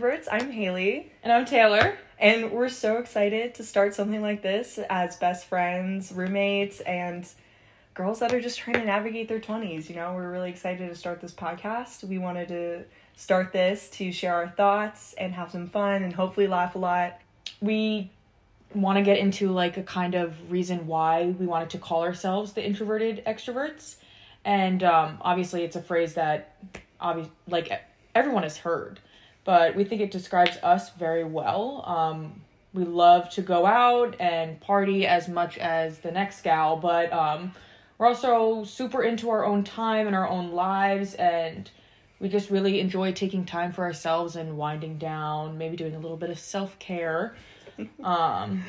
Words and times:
Extroverts. 0.00 0.28
I'm 0.32 0.50
Halee, 0.50 1.06
And 1.22 1.30
I'm 1.30 1.44
Taylor. 1.44 1.98
and 2.18 2.52
we're 2.52 2.70
so 2.70 2.96
excited 2.96 3.54
to 3.56 3.62
start 3.62 3.94
something 3.94 4.22
like 4.22 4.40
this 4.40 4.78
as 4.88 5.16
best 5.16 5.46
friends, 5.46 6.10
roommates, 6.10 6.80
and 6.80 7.28
girls 7.92 8.20
that 8.20 8.32
are 8.32 8.40
just 8.40 8.58
trying 8.58 8.76
to 8.76 8.84
navigate 8.86 9.28
their 9.28 9.40
20s. 9.40 9.90
You 9.90 9.96
know, 9.96 10.14
we're 10.14 10.30
really 10.30 10.48
excited 10.48 10.88
to 10.88 10.94
start 10.94 11.20
this 11.20 11.32
podcast. 11.34 12.02
We 12.02 12.16
wanted 12.16 12.48
to 12.48 12.84
start 13.14 13.52
this 13.52 13.90
to 13.90 14.10
share 14.10 14.32
our 14.34 14.48
thoughts 14.48 15.14
and 15.18 15.34
have 15.34 15.50
some 15.50 15.66
fun 15.68 16.02
and 16.02 16.14
hopefully 16.14 16.46
laugh 16.46 16.76
a 16.76 16.78
lot. 16.78 17.20
We 17.60 18.10
want 18.74 18.96
to 18.96 19.02
get 19.02 19.18
into 19.18 19.50
like 19.52 19.76
a 19.76 19.82
kind 19.82 20.14
of 20.14 20.50
reason 20.50 20.86
why 20.86 21.26
we 21.38 21.44
wanted 21.44 21.68
to 21.70 21.78
call 21.78 22.02
ourselves 22.04 22.54
the 22.54 22.64
introverted 22.64 23.22
extroverts. 23.26 23.96
And 24.46 24.82
um, 24.82 25.18
obviously, 25.20 25.62
it's 25.64 25.76
a 25.76 25.82
phrase 25.82 26.14
that 26.14 26.56
obvi- 27.02 27.28
like 27.46 27.70
everyone 28.14 28.44
has 28.44 28.56
heard, 28.56 28.98
but 29.44 29.74
we 29.74 29.84
think 29.84 30.00
it 30.00 30.10
describes 30.10 30.56
us 30.62 30.90
very 30.90 31.24
well. 31.24 31.84
Um, 31.86 32.40
we 32.72 32.84
love 32.84 33.30
to 33.30 33.42
go 33.42 33.66
out 33.66 34.16
and 34.20 34.60
party 34.60 35.06
as 35.06 35.28
much 35.28 35.58
as 35.58 35.98
the 35.98 36.10
next 36.10 36.42
gal, 36.42 36.76
but 36.76 37.12
um, 37.12 37.52
we're 37.98 38.06
also 38.06 38.64
super 38.64 39.02
into 39.02 39.30
our 39.30 39.44
own 39.44 39.64
time 39.64 40.06
and 40.06 40.14
our 40.14 40.28
own 40.28 40.52
lives 40.52 41.14
and 41.14 41.70
we 42.20 42.28
just 42.28 42.50
really 42.50 42.80
enjoy 42.80 43.12
taking 43.12 43.46
time 43.46 43.72
for 43.72 43.84
ourselves 43.84 44.36
and 44.36 44.56
winding 44.58 44.98
down, 44.98 45.56
maybe 45.56 45.76
doing 45.76 45.94
a 45.94 45.98
little 45.98 46.18
bit 46.18 46.30
of 46.30 46.38
self 46.38 46.78
care. 46.78 47.34
Um, 48.04 48.64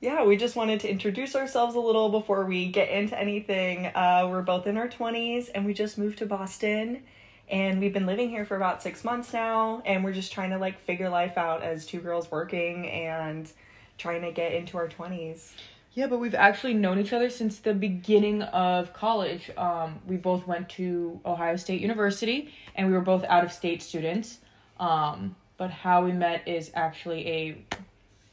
Yeah, 0.00 0.24
we 0.24 0.36
just 0.36 0.56
wanted 0.56 0.80
to 0.80 0.90
introduce 0.90 1.36
ourselves 1.36 1.74
a 1.74 1.78
little 1.80 2.08
before 2.08 2.46
we 2.46 2.68
get 2.68 2.88
into 2.88 3.18
anything. 3.18 3.86
Uh, 3.86 4.26
we're 4.30 4.42
both 4.42 4.66
in 4.66 4.76
our 4.76 4.88
20s 4.88 5.50
and 5.54 5.66
we 5.66 5.74
just 5.74 5.98
moved 5.98 6.18
to 6.18 6.26
Boston 6.26 7.02
and 7.50 7.80
we've 7.80 7.92
been 7.92 8.06
living 8.06 8.30
here 8.30 8.44
for 8.44 8.56
about 8.56 8.82
six 8.82 9.04
months 9.04 9.32
now 9.32 9.82
and 9.84 10.04
we're 10.04 10.12
just 10.12 10.32
trying 10.32 10.50
to 10.50 10.58
like 10.58 10.80
figure 10.80 11.08
life 11.08 11.36
out 11.36 11.62
as 11.62 11.84
two 11.84 12.00
girls 12.00 12.30
working 12.30 12.88
and 12.88 13.52
trying 13.98 14.22
to 14.22 14.32
get 14.32 14.52
into 14.52 14.78
our 14.78 14.88
20s. 14.88 15.52
yeah, 15.92 16.06
but 16.06 16.18
we've 16.18 16.34
actually 16.34 16.74
known 16.74 16.98
each 16.98 17.12
other 17.12 17.28
since 17.28 17.58
the 17.58 17.74
beginning 17.74 18.42
of 18.42 18.92
college. 18.92 19.50
Um, 19.56 19.98
we 20.06 20.16
both 20.16 20.46
went 20.46 20.68
to 20.70 21.20
Ohio 21.26 21.56
State 21.56 21.80
University 21.80 22.52
and 22.76 22.86
we 22.86 22.92
were 22.92 23.00
both 23.00 23.24
out 23.24 23.44
of 23.44 23.52
state 23.52 23.82
students. 23.82 24.38
Um, 24.78 25.36
but 25.58 25.70
how 25.70 26.04
we 26.04 26.12
met 26.12 26.48
is 26.48 26.70
actually 26.74 27.28
a 27.28 27.58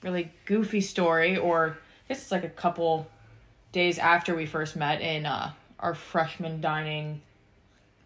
really 0.02 0.32
goofy 0.46 0.80
story, 0.80 1.38
or 1.38 1.78
I 2.06 2.08
guess 2.08 2.22
it's 2.22 2.32
like 2.32 2.46
a 2.46 2.50
couple 2.50 3.08
days 3.74 3.98
after 3.98 4.34
we 4.34 4.46
first 4.46 4.78
met 4.78 5.02
in 5.02 5.26
uh, 5.26 5.52
our 5.80 5.94
freshman 5.94 6.62
dining 6.62 7.22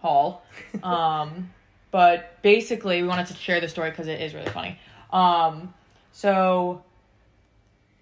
hall. 0.01 0.43
Um, 0.83 1.51
but 1.91 2.41
basically, 2.41 3.01
we 3.01 3.07
wanted 3.07 3.27
to 3.27 3.33
share 3.33 3.59
the 3.59 3.67
story 3.67 3.89
because 3.89 4.07
it 4.07 4.21
is 4.21 4.33
really 4.33 4.49
funny. 4.49 4.79
Um, 5.11 5.73
so, 6.11 6.83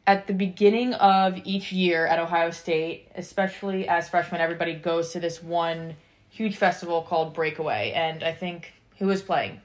at 0.06 0.28
the 0.28 0.34
beginning 0.34 0.94
of 0.94 1.40
each 1.44 1.72
year 1.72 2.08
at 2.08 2.20
Ohio 2.20 2.52
State, 2.52 3.10
especially 3.16 3.88
as 3.88 4.10
freshmen, 4.10 4.42
everybody 4.42 4.74
goes 4.74 5.12
to 5.14 5.20
this 5.20 5.42
one 5.42 5.96
huge 6.30 6.56
festival 6.56 7.02
called 7.02 7.34
Breakaway. 7.34 7.92
And 7.92 8.24
I 8.24 8.34
think 8.34 8.74
who 8.98 9.08
was 9.08 9.22
playing? 9.22 9.60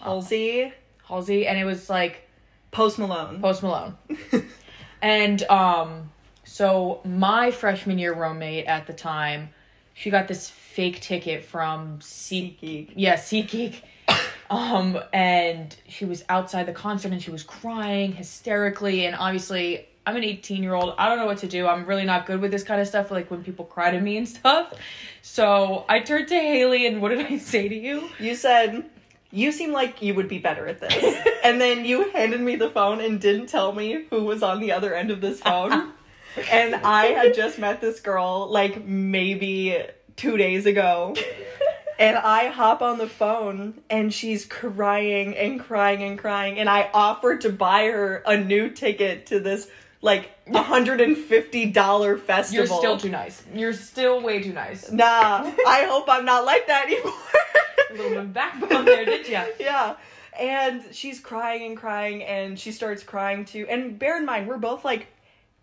Halsey, 0.00 0.72
Halsey. 1.08 1.46
And 1.46 1.58
it 1.58 1.64
was 1.64 1.90
like 1.90 2.28
Post 2.70 2.98
Malone. 2.98 3.40
Post 3.40 3.62
Malone. 3.62 3.96
and 5.02 5.42
um 5.44 6.10
so 6.44 7.00
my 7.04 7.50
freshman 7.50 7.98
year 7.98 8.12
roommate 8.12 8.66
at 8.66 8.86
the 8.86 8.92
time, 8.92 9.50
she 9.94 10.10
got 10.10 10.28
this 10.28 10.48
fake 10.48 11.00
ticket 11.00 11.44
from 11.44 11.98
SeatGeek. 11.98 12.92
Yeah, 12.96 13.16
SeatGeek. 13.16 13.82
um 14.50 14.98
and 15.12 15.76
she 15.88 16.04
was 16.04 16.24
outside 16.28 16.66
the 16.66 16.72
concert 16.72 17.12
and 17.12 17.22
she 17.22 17.30
was 17.30 17.44
crying 17.44 18.12
hysterically 18.12 19.06
and 19.06 19.14
obviously 19.14 19.86
I'm 20.06 20.16
an 20.16 20.24
18 20.24 20.62
year 20.62 20.74
old. 20.74 20.94
I 20.98 21.08
don't 21.08 21.18
know 21.18 21.26
what 21.26 21.38
to 21.38 21.46
do. 21.46 21.66
I'm 21.66 21.86
really 21.86 22.04
not 22.04 22.26
good 22.26 22.40
with 22.40 22.50
this 22.50 22.64
kind 22.64 22.80
of 22.80 22.88
stuff, 22.88 23.10
like 23.10 23.30
when 23.30 23.44
people 23.44 23.64
cry 23.64 23.90
to 23.90 24.00
me 24.00 24.16
and 24.16 24.28
stuff. 24.28 24.72
So 25.22 25.84
I 25.88 26.00
turned 26.00 26.28
to 26.28 26.34
Halee 26.34 26.86
and 26.86 27.00
what 27.00 27.10
did 27.10 27.26
I 27.26 27.38
say 27.52 27.68
to 27.68 27.74
you? 27.74 28.08
You 28.18 28.34
said, 28.34 28.84
you 29.30 29.52
seem 29.52 29.72
like 29.72 30.02
you 30.02 30.14
would 30.14 30.28
be 30.28 30.38
better 30.38 30.66
at 30.66 30.80
this. 30.80 31.26
and 31.44 31.60
then 31.60 31.84
you 31.84 32.10
handed 32.10 32.40
me 32.40 32.56
the 32.56 32.70
phone 32.70 33.00
and 33.00 33.20
didn't 33.20 33.46
tell 33.46 33.72
me 33.72 34.06
who 34.10 34.24
was 34.24 34.42
on 34.42 34.60
the 34.60 34.72
other 34.72 34.94
end 34.94 35.10
of 35.10 35.20
this 35.20 35.40
phone. 35.40 35.92
and 36.50 36.74
I 36.74 37.06
had 37.06 37.34
just 37.34 37.58
met 37.58 37.80
this 37.80 38.00
girl 38.00 38.48
like 38.50 38.84
maybe 38.84 39.78
two 40.16 40.36
days 40.36 40.66
ago. 40.66 41.14
And 41.98 42.16
I 42.16 42.46
hop 42.46 42.80
on 42.80 42.96
the 42.96 43.06
phone 43.06 43.82
and 43.90 44.12
she's 44.12 44.46
crying 44.46 45.36
and 45.36 45.60
crying 45.60 46.02
and 46.02 46.18
crying. 46.18 46.58
And 46.58 46.68
I 46.68 46.88
offered 46.94 47.42
to 47.42 47.50
buy 47.50 47.84
her 47.88 48.22
a 48.24 48.38
new 48.38 48.70
ticket 48.70 49.26
to 49.26 49.38
this 49.38 49.68
like 50.02 50.30
$150 50.46 52.20
festival. 52.20 52.54
You're 52.54 52.66
still 52.66 52.96
too 52.96 53.10
nice. 53.10 53.42
You're 53.54 53.74
still 53.74 54.22
way 54.22 54.42
too 54.42 54.52
nice. 54.52 54.90
Nah, 54.90 55.04
I 55.66 55.84
hope 55.88 56.06
I'm 56.08 56.24
not 56.24 56.44
like 56.44 56.66
that 56.68 56.86
anymore. 56.86 57.12
A 57.90 57.92
little 57.92 58.10
bit 58.10 58.18
of 58.18 58.32
backbone 58.32 58.84
there, 58.84 59.04
did 59.04 59.28
ya? 59.28 59.44
yeah. 59.60 59.96
And 60.38 60.82
she's 60.92 61.20
crying 61.20 61.66
and 61.66 61.76
crying, 61.76 62.22
and 62.22 62.58
she 62.58 62.72
starts 62.72 63.02
crying 63.02 63.44
too. 63.44 63.66
And 63.68 63.98
bear 63.98 64.16
in 64.16 64.24
mind, 64.24 64.48
we're 64.48 64.56
both 64.56 64.84
like 64.84 65.08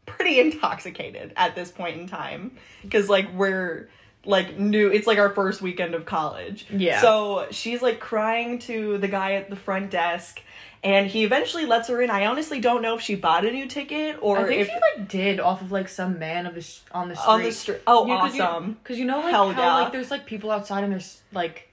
pretty 0.07 0.39
intoxicated 0.39 1.33
at 1.37 1.53
this 1.55 1.69
point 1.71 1.99
in 1.99 2.07
time 2.07 2.51
because 2.81 3.07
like 3.09 3.31
we're 3.33 3.87
like 4.25 4.57
new 4.57 4.89
it's 4.89 5.05
like 5.07 5.19
our 5.19 5.29
first 5.29 5.61
weekend 5.61 5.93
of 5.93 6.05
college 6.05 6.65
Yeah. 6.71 6.99
so 7.01 7.45
she's 7.51 7.81
like 7.81 7.99
crying 7.99 8.57
to 8.59 8.97
the 8.97 9.07
guy 9.07 9.33
at 9.33 9.49
the 9.49 9.55
front 9.55 9.91
desk 9.91 10.41
and 10.83 11.07
he 11.07 11.23
eventually 11.23 11.65
lets 11.65 11.87
her 11.89 12.01
in 12.01 12.09
i 12.09 12.25
honestly 12.25 12.59
don't 12.59 12.81
know 12.81 12.95
if 12.95 13.01
she 13.01 13.15
bought 13.15 13.45
a 13.45 13.51
new 13.51 13.67
ticket 13.67 14.17
or 14.21 14.39
I 14.39 14.43
think 14.47 14.61
if 14.61 14.67
she 14.67 14.73
like 14.99 15.07
did 15.07 15.39
off 15.39 15.61
of 15.61 15.71
like 15.71 15.87
some 15.87 16.17
man 16.19 16.45
of 16.45 16.55
the 16.55 16.61
sh- 16.61 16.79
on 16.91 17.09
the 17.09 17.15
street. 17.15 17.27
on 17.29 17.43
the 17.43 17.51
street 17.51 17.81
oh 17.87 18.05
Yeah, 18.07 18.19
cause 18.19 18.39
awesome 18.39 18.77
Cause 18.83 18.97
you 18.97 19.05
know 19.05 19.19
like 19.19 19.31
Hell 19.31 19.51
how 19.53 19.61
yeah. 19.61 19.73
like 19.83 19.91
there's 19.93 20.11
like 20.11 20.25
people 20.25 20.51
outside 20.51 20.83
and 20.83 20.91
there's 20.91 21.21
like 21.31 21.69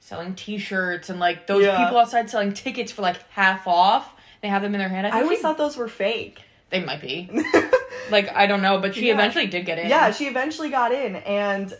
selling 0.00 0.34
T-shirts 0.34 1.08
and 1.10 1.18
like 1.20 1.46
those 1.46 1.64
Yeah. 1.64 1.82
people 1.84 1.98
outside 1.98 2.28
selling 2.30 2.52
tickets 2.52 2.90
for 2.92 3.02
like 3.02 3.16
half 3.30 3.66
off. 3.66 4.12
They 4.42 4.48
have 4.48 4.62
them 4.62 4.74
in 4.74 4.78
their 4.80 4.88
hand. 4.88 5.06
I, 5.06 5.18
i 5.18 5.22
always 5.22 5.38
she- 5.38 5.42
thought 5.42 5.58
those 5.58 5.76
were 5.76 5.88
fake 5.88 6.42
they 6.70 6.80
might 6.84 7.00
be. 7.00 7.28
Like 8.10 8.34
I 8.34 8.46
don't 8.46 8.62
know, 8.62 8.78
but 8.78 8.94
she 8.94 9.08
Yeah. 9.08 9.14
eventually 9.14 9.46
did 9.46 9.64
get 9.66 9.78
in. 9.78 9.88
Yeah, 9.88 10.10
she 10.10 10.26
eventually 10.26 10.68
got 10.68 10.92
in, 10.92 11.16
and 11.16 11.72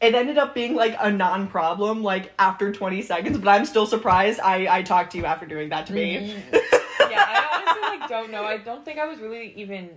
it 0.00 0.14
ended 0.14 0.38
up 0.38 0.54
being 0.54 0.74
like 0.74 0.96
a 0.98 1.10
non-problem, 1.10 2.02
like 2.02 2.32
after 2.38 2.72
20 2.72 3.02
seconds. 3.02 3.38
But 3.38 3.48
I'm 3.48 3.64
still 3.66 3.86
surprised. 3.86 4.40
I 4.40 4.78
I 4.78 4.82
talked 4.82 5.12
to 5.12 5.18
you 5.18 5.26
after 5.26 5.46
doing 5.46 5.68
that 5.70 5.86
to 5.88 5.92
me. 5.92 6.16
Mm-hmm. 6.50 6.56
yeah. 7.10 7.24
I 7.26 7.60
honestly 7.60 7.98
like 7.98 8.08
don't 8.08 8.30
know. 8.30 8.44
I 8.44 8.58
don't 8.58 8.84
think 8.84 8.98
I 8.98 9.06
was 9.06 9.18
really 9.18 9.52
even 9.56 9.90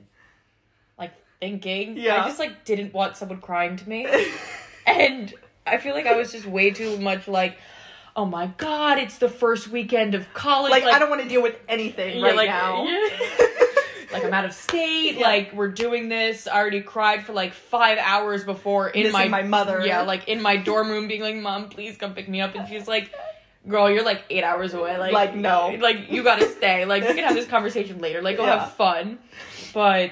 like 0.99 1.13
thinking. 1.39 1.97
Yeah. 1.97 2.23
I 2.23 2.27
just 2.27 2.39
like 2.39 2.65
didn't 2.65 2.93
want 2.93 3.17
someone 3.17 3.39
crying 3.39 3.77
to 3.77 3.87
me. 3.89 4.07
and 4.85 5.33
I 5.65 5.77
feel 5.77 5.93
like 5.93 6.05
I 6.05 6.15
was 6.15 6.31
just 6.31 6.45
way 6.45 6.71
too 6.71 6.97
much 6.97 7.27
like, 7.27 7.57
oh 8.15 8.25
my 8.25 8.47
god, 8.57 8.97
it's 8.97 9.19
the 9.19 9.29
first 9.29 9.69
weekend 9.69 10.15
of 10.15 10.33
college. 10.33 10.71
like, 10.71 10.83
I 10.83 10.99
don't 10.99 11.09
want 11.09 11.21
to 11.21 11.29
deal 11.29 11.41
with 11.43 11.55
anything 11.69 12.17
yeah, 12.19 12.25
right 12.25 12.35
like, 12.35 12.49
now. 12.49 12.85
yeah. 12.85 13.66
Like 14.11 14.23
I'm 14.23 14.33
out 14.33 14.45
of 14.45 14.53
state. 14.53 15.15
Yeah. 15.15 15.27
Like 15.27 15.53
we're 15.53 15.69
doing 15.69 16.09
this. 16.09 16.47
I 16.47 16.57
already 16.57 16.81
cried 16.81 17.25
for 17.25 17.33
like 17.33 17.53
five 17.53 17.97
hours 17.97 18.43
before 18.43 18.89
in 18.89 19.11
Missing 19.11 19.31
my 19.31 19.43
mother. 19.43 19.85
Yeah, 19.85 20.01
like 20.01 20.27
in 20.27 20.41
my 20.41 20.57
dorm 20.57 20.89
room, 20.89 21.07
being 21.07 21.21
like, 21.21 21.35
"Mom, 21.35 21.69
please 21.69 21.97
come 21.97 22.13
pick 22.13 22.27
me 22.27 22.41
up," 22.41 22.55
and 22.55 22.67
she's 22.67 22.87
like. 22.87 23.11
Girl, 23.67 23.91
you're 23.91 24.05
like 24.05 24.23
eight 24.29 24.45
hours 24.45 24.73
away. 24.73 24.97
Like, 24.97 25.11
Like, 25.11 25.35
no. 25.35 25.75
Like, 25.77 26.09
you 26.09 26.23
gotta 26.23 26.47
stay. 26.47 26.85
Like, 26.85 27.03
we 27.03 27.15
can 27.15 27.25
have 27.25 27.35
this 27.35 27.47
conversation 27.47 27.99
later. 27.99 28.21
Like, 28.21 28.37
go 28.37 28.45
Yeah. 28.45 28.59
have 28.59 28.75
fun. 28.75 29.19
But, 29.73 30.11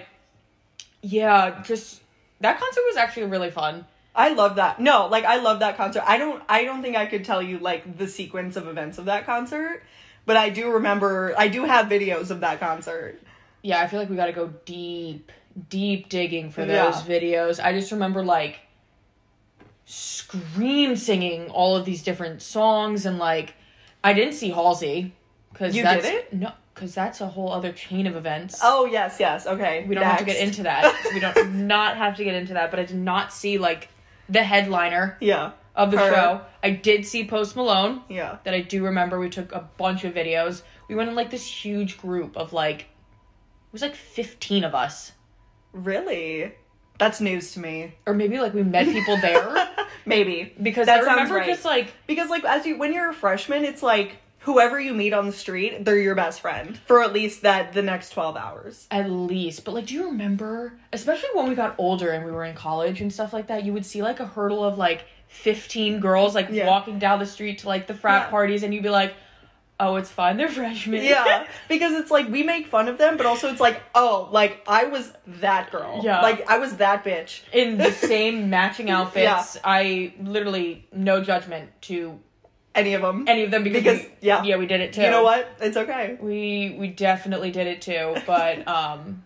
yeah, 1.01 1.61
just 1.63 2.01
that 2.41 2.59
concert 2.59 2.81
was 2.85 2.97
actually 2.97 3.27
really 3.27 3.51
fun. 3.51 3.85
I 4.13 4.29
love 4.33 4.55
that. 4.55 4.79
No, 4.79 5.07
like 5.07 5.25
I 5.25 5.37
love 5.37 5.59
that 5.59 5.77
concert. 5.77 6.03
I 6.05 6.17
don't 6.17 6.41
I 6.47 6.63
don't 6.63 6.81
think 6.81 6.95
I 6.95 7.05
could 7.05 7.25
tell 7.25 7.41
you 7.41 7.59
like 7.59 7.97
the 7.97 8.07
sequence 8.07 8.55
of 8.55 8.67
events 8.67 8.97
of 8.97 9.05
that 9.05 9.25
concert, 9.25 9.83
but 10.25 10.37
I 10.37 10.49
do 10.49 10.71
remember 10.71 11.33
I 11.37 11.47
do 11.47 11.65
have 11.65 11.87
videos 11.87 12.31
of 12.31 12.39
that 12.39 12.59
concert. 12.59 13.21
Yeah, 13.65 13.81
I 13.81 13.87
feel 13.87 13.99
like 13.99 14.11
we 14.11 14.15
gotta 14.15 14.31
go 14.31 14.53
deep, 14.65 15.31
deep 15.69 16.07
digging 16.07 16.51
for 16.51 16.61
Yeah. 16.63 16.85
those 16.85 17.01
videos. 17.01 17.59
I 17.63 17.73
just 17.73 17.91
remember 17.91 18.23
like 18.23 18.59
scream 19.85 20.95
singing 20.95 21.49
all 21.49 21.75
of 21.75 21.83
these 21.85 22.03
different 22.03 22.41
songs 22.43 23.05
and 23.07 23.17
like 23.17 23.55
I 24.03 24.13
didn't 24.13 24.33
see 24.33 24.51
Halsey 24.51 25.13
because 25.51 25.75
You 25.75 25.81
that's 25.83 26.03
didn't? 26.05 26.33
no 26.41 26.51
because 26.75 26.93
that's 26.93 27.21
a 27.21 27.27
whole 27.27 27.51
other 27.51 27.71
chain 27.71 28.05
of 28.05 28.15
events. 28.15 28.59
Oh 28.61 28.85
yes, 28.85 29.17
yes. 29.19 29.47
Okay. 29.47 29.83
we 29.87 29.95
don't 29.95 30.03
have 30.03 30.19
to 30.19 30.25
get 30.25 30.37
into 30.37 30.63
that. 30.63 30.93
we 31.13 31.19
don't 31.19 31.65
not 31.67 31.97
have 31.97 32.17
to 32.17 32.23
get 32.23 32.35
into 32.35 32.53
that. 32.53 32.69
But 32.69 32.79
I 32.79 32.83
did 32.85 32.97
not 32.97 33.33
see 33.33 33.57
like 33.57 33.89
the 34.29 34.43
headliner 34.43 35.17
Yeah. 35.21 35.51
of 35.75 35.89
the 35.89 35.97
Her. 35.97 36.13
show. 36.13 36.41
I 36.61 36.69
did 36.69 37.03
see 37.05 37.25
Post 37.25 37.55
Malone 37.55 38.01
Yeah. 38.09 38.37
that 38.43 38.53
I 38.53 38.61
do 38.61 38.83
remember. 38.85 39.17
We 39.19 39.29
took 39.29 39.51
a 39.53 39.67
bunch 39.77 40.03
of 40.03 40.13
videos. 40.13 40.61
We 40.87 40.93
went 40.93 41.09
in 41.09 41.15
like 41.15 41.31
this 41.31 41.47
huge 41.47 41.97
group 41.97 42.35
of 42.37 42.53
like 42.53 42.81
it 42.81 42.85
was 43.75 43.81
like 43.81 43.95
fifteen 43.95 44.63
of 44.63 44.73
us. 44.73 45.11
Really? 45.73 46.53
That's 46.97 47.19
news 47.19 47.51
to 47.53 47.59
me. 47.59 47.93
or 48.05 48.13
maybe 48.13 48.39
like 48.39 48.53
we 48.53 48.63
met 48.63 48.85
people 48.87 49.17
there 49.17 49.67
Maybe. 50.05 50.53
because 50.61 50.85
That 50.85 51.01
I 51.01 51.03
sounds 51.03 51.15
remember 51.17 51.35
right. 51.35 51.47
just 51.47 51.65
like 51.65 51.91
Because 52.07 52.29
like 52.29 52.45
as 52.45 52.65
you 52.65 52.77
when 52.77 52.93
you're 52.93 53.09
a 53.09 53.13
freshman, 53.13 53.65
it's 53.65 53.83
like 53.83 54.15
whoever 54.39 54.79
you 54.79 54.93
meet 54.93 55.11
on 55.11 55.25
the 55.25 55.33
street, 55.33 55.83
they're 55.83 55.97
your 55.99 56.15
best 56.15 56.39
friend 56.39 56.77
for 56.85 57.01
at 57.03 57.11
least 57.11 57.41
that 57.41 57.73
the 57.73 57.81
next 57.81 58.11
12 58.11 58.37
hours. 58.37 58.87
At 58.91 59.09
least. 59.11 59.65
But 59.65 59.73
like 59.73 59.87
do 59.87 59.93
you 59.95 60.05
remember 60.05 60.77
especially 60.93 61.29
when 61.33 61.49
we 61.49 61.55
got 61.55 61.75
older 61.77 62.11
and 62.11 62.23
we 62.25 62.31
were 62.31 62.45
in 62.45 62.55
college 62.55 63.01
and 63.01 63.11
stuff 63.11 63.33
like 63.33 63.47
that, 63.47 63.65
you 63.65 63.73
would 63.73 63.85
see 63.85 64.01
like 64.01 64.21
a 64.21 64.25
hurdle 64.25 64.63
of 64.63 64.77
like 64.77 65.03
15 65.27 65.99
girls 65.99 66.33
like 66.33 66.47
Yeah. 66.49 66.67
walking 66.67 66.97
down 66.97 67.19
the 67.19 67.25
street 67.25 67.59
to 67.59 67.67
like 67.67 67.87
the 67.87 67.93
frat 67.93 68.27
Yeah. 68.27 68.29
parties 68.29 68.63
and 68.63 68.73
you'd 68.73 68.83
be 68.83 68.89
like, 68.89 69.15
"Oh, 69.79 69.95
it's 69.97 70.09
fine. 70.11 70.37
They're 70.37 70.49
freshmen." 70.49 71.03
Yeah, 71.03 71.47
because 71.69 71.93
it's 71.93 72.11
like 72.11 72.27
we 72.29 72.43
make 72.43 72.67
fun 72.67 72.87
of 72.87 72.97
them, 72.97 73.17
but 73.17 73.25
also 73.25 73.49
it's 73.51 73.59
like, 73.61 73.81
oh, 73.93 74.29
like 74.31 74.63
I 74.67 74.85
was 74.85 75.11
that 75.27 75.71
girl. 75.71 76.01
Yeah. 76.03 76.21
Like 76.21 76.49
I 76.49 76.57
was 76.59 76.77
that 76.77 77.03
bitch. 77.03 77.41
in 77.53 77.77
the 77.77 77.91
same 78.11 78.49
matching 78.49 78.89
outfits. 78.89 79.57
I 79.63 80.13
literally 80.21 80.85
no 80.91 81.21
judgment 81.23 81.69
to 81.83 82.19
Any 82.73 82.93
of 82.93 83.01
them. 83.01 83.25
any 83.27 83.43
of 83.43 83.51
them 83.51 83.63
because, 83.63 83.83
Because, 83.83 84.01
we, 84.01 84.09
yeah. 84.21 84.43
yeah, 84.43 84.57
we 84.57 84.65
did 84.67 84.81
it 84.81 84.93
too. 84.93 85.01
You 85.01 85.09
know 85.09 85.23
what? 85.23 85.47
It's 85.61 85.77
okay. 85.77 86.17
We 86.19 86.75
we 86.79 86.87
definitely 86.89 87.51
did 87.51 87.67
it 87.67 87.81
too, 87.81 88.15
but 88.27 88.67
um 88.67 89.23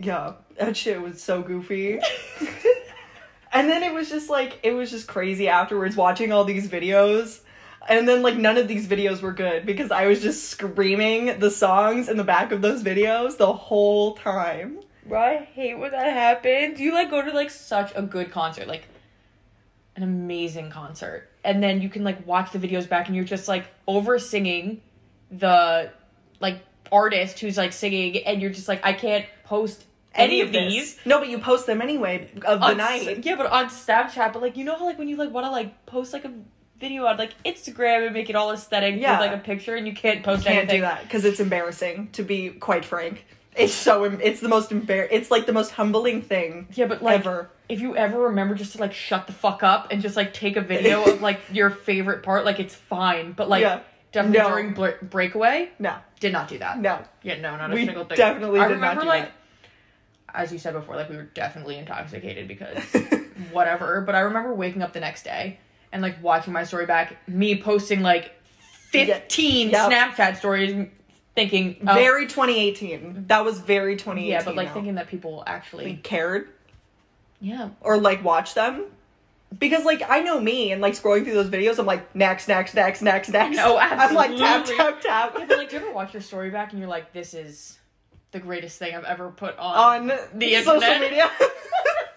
Yeah, 0.00 0.34
that 0.58 0.76
shit 0.76 1.00
was 1.02 1.22
so 1.22 1.42
goofy. 1.42 1.98
and 3.52 3.68
then 3.68 3.82
it 3.82 3.92
was 3.92 4.08
just 4.08 4.30
like 4.30 4.60
it 4.62 4.72
was 4.72 4.90
just 4.90 5.06
crazy 5.08 5.48
afterwards 5.48 5.96
watching 5.96 6.32
all 6.32 6.44
these 6.44 6.68
videos. 6.68 7.40
And 7.90 8.08
then 8.08 8.22
like 8.22 8.36
none 8.36 8.56
of 8.56 8.68
these 8.68 8.86
videos 8.86 9.20
were 9.20 9.32
good 9.32 9.66
because 9.66 9.90
I 9.90 10.06
was 10.06 10.22
just 10.22 10.48
screaming 10.48 11.40
the 11.40 11.50
songs 11.50 12.08
in 12.08 12.16
the 12.16 12.24
back 12.24 12.52
of 12.52 12.62
those 12.62 12.84
videos 12.84 13.36
the 13.36 13.52
whole 13.52 14.14
time. 14.14 14.78
Bro, 15.04 15.20
I 15.20 15.36
hate 15.38 15.76
when 15.76 15.90
that 15.90 16.12
happens. 16.12 16.78
You 16.78 16.94
like 16.94 17.10
go 17.10 17.20
to 17.20 17.32
like 17.32 17.50
such 17.50 17.92
a 17.96 18.02
good 18.02 18.30
concert, 18.30 18.68
like 18.68 18.84
an 19.96 20.04
amazing 20.04 20.70
concert, 20.70 21.28
and 21.42 21.60
then 21.60 21.82
you 21.82 21.88
can 21.88 22.04
like 22.04 22.24
watch 22.24 22.52
the 22.52 22.60
videos 22.60 22.88
back 22.88 23.08
and 23.08 23.16
you're 23.16 23.24
just 23.24 23.48
like 23.48 23.66
over 23.88 24.20
singing 24.20 24.82
the 25.32 25.90
like 26.38 26.60
artist 26.92 27.40
who's 27.40 27.56
like 27.56 27.72
singing, 27.72 28.18
and 28.18 28.40
you're 28.40 28.52
just 28.52 28.68
like, 28.68 28.84
I 28.84 28.92
can't 28.92 29.26
post 29.42 29.84
any, 30.14 30.42
of 30.42 30.52
this. 30.52 30.72
these. 30.72 30.98
No, 31.04 31.18
but 31.18 31.28
you 31.28 31.40
post 31.40 31.66
them 31.66 31.82
anyway 31.82 32.30
of 32.46 32.60
the 32.60 32.66
on 32.66 32.76
night. 32.76 33.24
Yeah, 33.24 33.34
but 33.34 33.46
on 33.46 33.66
Snapchat, 33.66 34.32
but 34.32 34.42
like 34.42 34.56
you 34.56 34.64
know 34.64 34.76
how 34.76 34.84
like 34.84 34.98
when 34.98 35.08
you 35.08 35.16
like 35.16 35.32
want 35.32 35.44
to 35.44 35.50
like 35.50 35.86
post 35.86 36.12
like 36.12 36.24
a 36.24 36.32
video 36.80 37.04
on 37.06 37.16
like 37.18 37.34
Instagram 37.44 38.04
and 38.06 38.14
make 38.14 38.30
it 38.30 38.36
all 38.36 38.50
aesthetic 38.52 38.96
Yeah. 39.00 39.20
with 39.20 39.30
like 39.30 39.38
a 39.38 39.42
picture 39.42 39.76
and 39.76 39.86
you 39.86 39.92
can't 39.94 40.22
post 40.22 40.46
anything. 40.46 40.52
can't 40.52 40.58
anything. 40.70 40.76
do 40.78 40.82
that 40.82 41.02
because 41.02 41.24
it's 41.24 41.38
embarrassing 41.40 42.08
to 42.12 42.22
be 42.22 42.48
quite 42.50 42.84
frank 42.84 43.24
it's 43.56 43.74
so 43.74 44.04
em- 44.04 44.20
it's 44.22 44.40
the 44.40 44.48
most 44.48 44.70
embar- 44.70 45.08
it's 45.10 45.30
like 45.30 45.44
the 45.46 45.52
most 45.52 45.72
humbling 45.72 46.22
thing 46.22 46.68
Yeah, 46.72 46.86
but 46.86 47.02
like 47.02 47.20
ever 47.20 47.50
if 47.68 47.80
you 47.80 47.96
ever 47.96 48.18
remember 48.22 48.54
just 48.54 48.72
to 48.72 48.78
like 48.78 48.94
shut 48.94 49.26
the 49.26 49.32
fuck 49.32 49.62
up 49.62 49.88
and 49.92 50.00
just 50.02 50.16
like 50.16 50.32
take 50.32 50.56
a 50.56 50.60
video 50.60 51.04
of 51.04 51.20
like 51.28 51.40
your 51.52 51.70
favorite 51.70 52.22
part, 52.24 52.44
like 52.44 52.58
it's 52.58 52.74
fine. 52.74 53.30
But 53.32 53.48
like 53.48 53.62
Yeah. 53.62 53.80
definitely 54.12 54.38
No. 54.40 54.48
during 54.48 54.72
br- 54.74 55.04
breakaway, 55.04 55.68
no 55.78 55.94
did 56.20 56.32
not 56.32 56.48
do 56.48 56.58
that. 56.58 56.78
no 56.80 56.98
Yeah, 57.22 57.40
no, 57.40 57.56
not 57.56 57.70
a 57.70 57.74
We 57.74 57.84
single 57.86 58.04
thing. 58.04 58.16
definitely 58.16 58.60
I 58.60 58.66
remember 58.66 59.04
like 59.04 59.24
that. 59.24 59.32
as 60.34 60.52
you 60.52 60.58
said 60.58 60.72
before, 60.74 60.96
like 60.96 61.10
we 61.10 61.16
were 61.16 61.24
definitely 61.34 61.76
intoxicated 61.76 62.48
because 62.48 62.82
whatever. 63.52 64.00
But 64.00 64.14
I 64.14 64.20
remember 64.20 64.54
waking 64.54 64.82
up 64.82 64.92
the 64.92 65.00
next 65.00 65.22
day 65.24 65.58
and 65.92 66.02
like 66.02 66.22
watching 66.22 66.52
my 66.52 66.64
story 66.64 66.86
back, 66.86 67.16
me 67.28 67.60
posting 67.60 68.00
like 68.00 68.32
fifteen 68.90 69.70
Yep. 69.70 69.90
Snapchat 69.90 70.36
stories, 70.36 70.88
thinking 71.34 71.76
oh, 71.86 71.94
very 71.94 72.26
2018 72.26 73.26
that 73.28 73.44
was 73.44 73.60
very 73.60 73.94
2018 73.94 74.30
yeah, 74.30 74.42
but 74.44 74.56
like 74.56 74.68
though. 74.68 74.74
thinking 74.74 74.94
that 74.96 75.08
people 75.08 75.42
actually 75.46 75.96
cared? 76.02 76.48
Yeah. 77.40 77.70
Or 77.80 77.98
like 77.98 78.22
watch 78.24 78.54
them? 78.54 78.84
Because 79.58 79.84
like 79.84 80.02
I 80.08 80.20
know 80.20 80.40
me 80.40 80.72
and 80.72 80.80
like 80.80 80.94
scrolling 80.94 81.24
through 81.24 81.34
those 81.34 81.48
videos 81.48 81.78
I'm 81.78 81.86
like 81.86 82.14
next 82.14 82.48
next 82.48 82.74
next 82.74 83.02
next 83.02 83.28
next. 83.30 83.56
No, 83.56 83.78
absolutely. 83.78 84.16
I'm 84.42 84.64
like 84.64 84.66
tap 84.66 84.76
tap 84.76 85.00
tap. 85.00 85.34
Yeah, 85.38 85.46
but 85.46 85.58
like, 85.58 85.70
do 85.70 85.76
you 85.76 85.82
ever 85.82 85.92
watch 85.92 86.12
your 86.14 86.22
story 86.22 86.50
back 86.50 86.70
and 86.72 86.78
you're 86.80 86.88
like, 86.88 87.12
this 87.12 87.34
is 87.34 87.78
the 88.32 88.38
greatest 88.38 88.78
thing 88.78 88.94
I've 88.94 89.04
ever 89.04 89.30
put 89.30 89.58
on? 89.58 90.10
on 90.10 90.18
The 90.34 90.62
social 90.62 90.98
media 90.98 91.30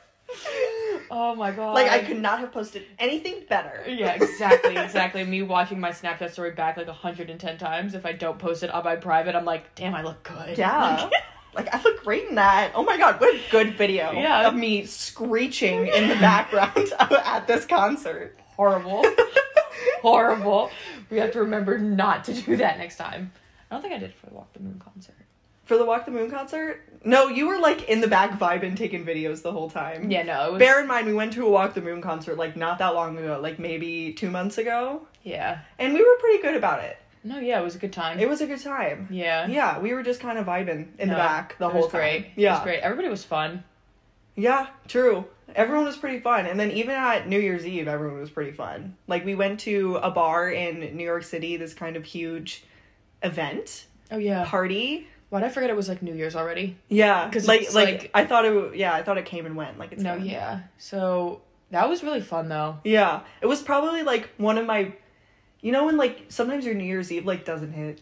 oh 1.15 1.35
my 1.35 1.51
god. 1.51 1.73
like 1.75 1.89
I 1.89 1.99
could 1.99 2.19
not 2.19 2.39
have 2.39 2.51
posted 2.51 2.83
anything 2.99 3.43
better 3.47 3.83
Yeah, 3.87 4.13
exactly, 4.13 4.75
exactly. 4.85 5.23
Me 5.23 5.41
watching 5.43 5.79
my 5.79 5.91
Snapchat 5.91 6.31
story 6.31 6.51
back 6.51 6.75
like 6.77 6.87
110 6.87 7.57
times. 7.57 7.93
If 7.93 8.05
I 8.05 8.11
don't 8.13 8.39
post 8.39 8.63
it 8.63 8.69
on 8.71 8.83
my 8.83 8.95
private, 8.95 9.35
I'm 9.35 9.45
like, 9.45 9.73
damn, 9.75 9.93
I 9.95 10.01
look 10.01 10.23
good. 10.23 10.57
Yeah. 10.57 11.09
like 11.55 11.73
I 11.73 11.81
look 11.81 12.03
great 12.03 12.27
in 12.29 12.35
that. 12.35 12.71
Oh 12.75 12.83
my 12.83 12.97
god, 12.97 13.19
what 13.21 13.33
a 13.33 13.39
good 13.51 13.75
video 13.77 14.11
Yeah. 14.11 14.47
of 14.47 14.55
me 14.55 14.85
screeching 14.85 15.87
in 15.87 16.09
the 16.09 16.15
background 16.15 16.91
at 16.99 17.47
this 17.47 17.65
concert. 17.65 18.37
Horrible. 18.57 19.03
Horrible. 20.01 20.69
We 21.09 21.17
have 21.19 21.31
to 21.33 21.39
remember 21.39 21.77
not 21.77 22.23
to 22.25 22.33
do 22.33 22.57
that 22.57 22.77
next 22.77 22.97
time. 22.97 23.31
I 23.69 23.75
don't 23.75 23.81
think 23.81 23.93
I 23.93 23.97
did 23.99 24.13
for 24.13 24.27
the 24.27 24.33
Walk 24.35 24.53
the 24.53 24.59
Moon 24.59 24.79
concert. 24.83 25.15
For 25.65 25.77
the 25.77 25.85
Walk 25.85 26.05
the 26.05 26.11
Moon 26.11 26.29
concert? 26.29 26.81
No, 27.05 27.27
you 27.27 27.47
were 27.47 27.59
like 27.59 27.89
in 27.89 27.99
the 28.01 28.07
back 28.07 28.39
vibing 28.39 28.77
taking 28.77 29.05
videos 29.05 29.41
the 29.41 29.51
whole 29.51 29.69
time. 29.69 30.09
Yeah, 30.09 30.23
no, 30.23 30.47
it 30.47 30.51
was. 30.53 30.59
Bear 30.59 30.81
in 30.81 30.87
mind 30.87 31.05
we 31.07 31.13
went 31.13 31.33
to 31.33 31.45
a 31.45 31.49
Walk 31.49 31.73
the 31.73 31.81
Moon 31.81 32.01
concert 32.01 32.37
like 32.37 32.55
not 32.55 32.77
that 32.79 32.93
long 32.95 33.17
ago, 33.17 33.39
like 33.41 33.59
maybe 33.59 34.13
2 34.13 34.29
months 34.31 34.57
ago, 34.57 35.05
yeah. 35.23 35.59
and 35.79 35.93
we 35.93 35.99
were 35.99 36.17
pretty 36.19 36.41
good 36.41 36.55
about 36.55 36.83
it. 36.83 36.97
No, 37.25 37.39
yeah, 37.39 37.59
it 37.59 37.63
was 37.63 37.75
a 37.75 37.79
good 37.79 37.93
time. 37.93 38.19
It 38.19 38.27
was 38.27 38.41
a 38.41 38.47
good 38.47 38.61
time. 38.61 39.07
yeah. 39.09 39.47
Yeah, 39.47 39.79
we 39.79 39.93
were 39.93 40.03
just 40.03 40.19
kind 40.19 40.37
of 40.37 40.45
vibing 40.45 40.87
in 40.99 41.07
No, 41.09 41.13
the 41.15 41.19
back 41.19 41.57
the 41.57 41.67
it 41.67 41.71
whole 41.71 41.81
was 41.83 41.91
time. 41.91 41.99
great. 42.01 42.27
Yeah. 42.35 42.49
It 42.49 42.53
was 42.55 42.63
great. 42.63 42.79
Everybody 42.81 43.07
was 43.09 43.23
fun. 43.23 43.63
Yeah, 44.35 44.67
true. 44.87 45.25
Everyone 45.55 45.85
was 45.85 45.95
pretty 45.95 46.19
fun. 46.19 46.45
And 46.47 46.59
then 46.59 46.71
even 46.71 46.95
at 46.95 47.27
New 47.29 47.39
Year's 47.39 47.65
Eve, 47.65 47.87
everyone 47.87 48.19
was 48.19 48.29
pretty 48.31 48.51
fun. 48.51 48.95
Like 49.07 49.23
we 49.25 49.35
went 49.35 49.59
to 49.61 49.97
a 49.97 50.09
bar 50.09 50.49
in 50.49 50.97
New 50.97 51.03
York 51.03 51.23
City, 51.23 51.55
this 51.57 51.73
kind 51.73 51.95
of 51.95 52.03
huge 52.05 52.63
event 53.21 53.85
Oh, 54.11 54.17
yeah. 54.17 54.45
party. 54.45 55.07
Why'd 55.33 55.43
I 55.43 55.49
forget 55.49 55.71
it 55.71 55.75
was 55.75 55.89
like 55.89 56.03
New 56.03 56.13
Year's 56.13 56.35
already? 56.35 56.77
Yeah, 56.89 57.27
'Cause 57.31 57.47
like 57.47 57.73
like, 57.73 58.01
like- 58.01 58.11
I 58.13 58.23
thought 58.25 58.45
it. 58.45 58.49
w- 58.53 58.71
Yeah, 58.75 58.93
I 58.93 59.01
thought 59.01 59.17
it 59.17 59.25
came 59.25 59.47
and 59.47 59.55
went. 59.55 59.79
Like 59.79 59.91
it's 59.91 60.03
No, 60.03 60.15
gone. 60.17 60.27
yeah. 60.27 60.59
So 60.77 61.41
that 61.71 61.89
was 61.89 62.03
really 62.03 62.21
fun 62.21 62.49
though. 62.49 62.77
yeah. 62.83 63.21
It 63.41 63.47
was 63.47 63.63
probably 63.63 64.03
like 64.03 64.29
one 64.37 64.59
of 64.59 64.67
my. 64.67 64.93
You 65.61 65.71
know 65.71 65.85
when 65.85 65.97
like 65.97 66.25
sometimes 66.29 66.65
your 66.65 66.75
New 66.75 66.83
Year's 66.83 67.11
Eve 67.11 67.25
like 67.25 67.45
doesn't 67.45 67.71
hit. 67.71 67.99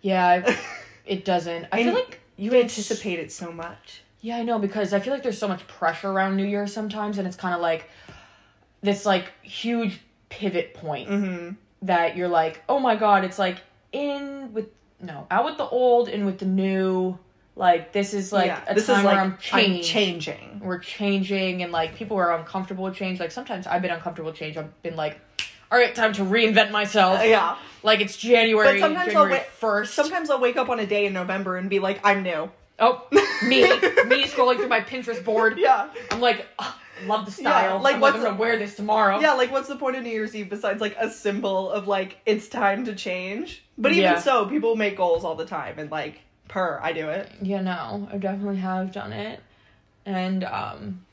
Yeah, 0.00 0.56
it 1.04 1.26
doesn't. 1.26 1.66
I 1.70 1.82
feel 1.84 1.92
like 1.92 2.20
you 2.36 2.54
anticipate 2.54 3.18
it 3.18 3.30
so 3.30 3.52
much. 3.52 4.00
Yeah, 4.22 4.36
I 4.38 4.42
know 4.42 4.58
because 4.58 4.94
I 4.94 5.00
feel 5.00 5.12
like 5.12 5.22
there's 5.22 5.36
so 5.38 5.48
much 5.48 5.66
pressure 5.66 6.08
around 6.10 6.36
New 6.36 6.46
Year's 6.46 6.72
sometimes, 6.72 7.18
and 7.18 7.26
it's 7.28 7.36
kind 7.36 7.54
of 7.54 7.60
like 7.60 7.90
this 8.80 9.04
like 9.04 9.30
huge 9.42 10.00
pivot 10.30 10.72
point 10.72 11.10
Mm-hmm. 11.10 11.54
that 11.82 12.16
you're 12.16 12.28
like, 12.28 12.62
oh 12.70 12.78
my 12.78 12.96
god, 12.96 13.24
it's 13.24 13.38
like 13.38 13.58
in 13.92 14.54
with 14.54 14.68
no 15.00 15.26
out 15.30 15.44
with 15.44 15.56
the 15.58 15.66
old, 15.68 16.08
and 16.08 16.26
with 16.26 16.38
the 16.38 16.46
new. 16.46 17.18
Like 17.56 17.92
this 17.92 18.14
is 18.14 18.32
like 18.32 18.46
yeah. 18.46 18.62
a 18.68 18.74
this 18.74 18.86
time 18.86 19.00
is 19.00 19.04
like 19.04 19.14
where 19.16 19.22
I'm 19.22 19.36
changed. 19.38 19.88
changing. 19.88 20.60
We're 20.64 20.78
changing, 20.78 21.62
and 21.62 21.72
like 21.72 21.94
people 21.94 22.16
are 22.16 22.34
uncomfortable 22.34 22.84
with 22.84 22.94
change. 22.94 23.20
Like 23.20 23.32
sometimes 23.32 23.66
I've 23.66 23.82
been 23.82 23.90
uncomfortable 23.90 24.30
with 24.30 24.38
change. 24.38 24.56
I've 24.56 24.82
been 24.82 24.96
like, 24.96 25.20
all 25.70 25.78
right, 25.78 25.94
time 25.94 26.12
to 26.14 26.22
reinvent 26.22 26.70
myself. 26.70 27.20
Uh, 27.20 27.24
yeah. 27.24 27.56
Like 27.82 28.00
it's 28.00 28.16
January, 28.16 28.66
But 28.66 28.80
sometimes 28.80 29.08
I'll 29.08 29.24
January 29.24 29.32
wait- 29.32 29.46
first. 29.46 29.94
Sometimes 29.94 30.30
I'll 30.30 30.40
wake 30.40 30.56
up 30.56 30.68
on 30.70 30.78
a 30.80 30.86
day 30.86 31.06
in 31.06 31.12
November 31.12 31.56
and 31.56 31.68
be 31.68 31.80
like, 31.80 32.00
I'm 32.04 32.22
new. 32.22 32.50
Oh, 32.78 33.06
me, 33.10 33.60
me 34.06 34.24
scrolling 34.24 34.56
through 34.56 34.68
my 34.68 34.80
Pinterest 34.80 35.22
board. 35.22 35.58
Yeah. 35.58 35.90
I'm 36.10 36.20
like, 36.20 36.46
"Ugh, 36.58 36.74
love 37.06 37.26
the 37.26 37.32
style. 37.32 37.78
like, 37.80 37.94
I'm 37.96 38.00
like, 38.00 38.00
what's 38.02 38.16
I'm 38.16 38.22
the- 38.22 38.28
gonna 38.30 38.40
wear 38.40 38.58
this 38.58 38.74
tomorrow. 38.76 39.20
Yeah, 39.20 39.32
like 39.34 39.50
what's 39.50 39.68
the 39.68 39.76
point 39.76 39.96
of 39.96 40.02
New 40.02 40.10
Year's 40.10 40.34
Eve 40.34 40.48
besides 40.50 40.80
like 40.80 40.96
a 40.98 41.10
symbol 41.10 41.70
of 41.70 41.86
like 41.88 42.18
it's 42.26 42.48
time 42.48 42.84
to 42.86 42.94
change? 42.94 43.62
But 43.78 43.92
even 43.92 44.04
Yeah. 44.04 44.18
so, 44.20 44.46
people 44.46 44.76
make 44.76 44.96
goals 44.96 45.24
all 45.24 45.34
the 45.34 45.46
time 45.46 45.78
and 45.78 45.90
like 45.90 46.20
per, 46.48 46.78
I 46.82 46.92
do 46.92 47.08
it. 47.08 47.30
Yeah, 47.42 47.60
no, 47.60 48.08
I 48.12 48.16
definitely 48.18 48.58
have 48.58 48.92
done 48.92 49.12
it, 49.12 49.40
and 50.04 50.44
um, 50.44 51.04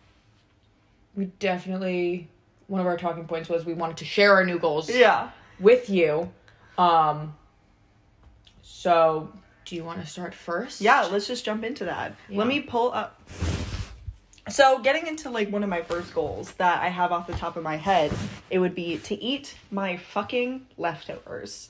we 1.16 1.26
definitely 1.40 2.28
one 2.68 2.82
of 2.82 2.88
our 2.88 2.98
talking 2.98 3.26
points 3.26 3.48
was 3.48 3.64
we 3.66 3.74
wanted 3.74 3.98
to 3.98 4.06
share 4.06 4.34
our 4.34 4.44
new 4.46 4.60
goals 4.60 4.90
Yeah. 4.90 5.30
with 5.60 5.90
you. 5.90 6.32
Um, 6.78 7.34
so 8.62 9.32
do 9.66 9.76
you 9.76 9.84
want 9.84 10.02
to 10.02 10.08
start 10.08 10.34
first? 10.34 10.82
Yeah, 10.82 11.04
let's 11.06 11.28
just 11.28 11.46
jump 11.46 11.64
into 11.64 11.86
that. 11.86 12.16
Yeah. 12.30 12.38
Let 12.40 12.48
me 12.48 12.60
pull 12.62 12.92
up 12.94 13.20
So, 14.50 14.80
getting 14.80 15.08
into 15.08 15.30
like 15.30 15.52
one 15.52 15.64
of 15.64 15.70
my 15.70 15.82
first 15.82 16.14
goals 16.14 16.52
that 16.54 16.82
I 16.82 16.88
have 16.90 17.12
off 17.12 17.28
the 17.28 17.34
top 17.34 17.58
of 17.58 17.64
my 17.64 17.76
head, 17.76 18.12
it 18.50 18.60
would 18.60 18.76
be 18.76 18.98
to 19.00 19.16
eat 19.22 19.56
my 19.72 19.98
fucking 19.98 20.66
leftovers. 20.78 21.70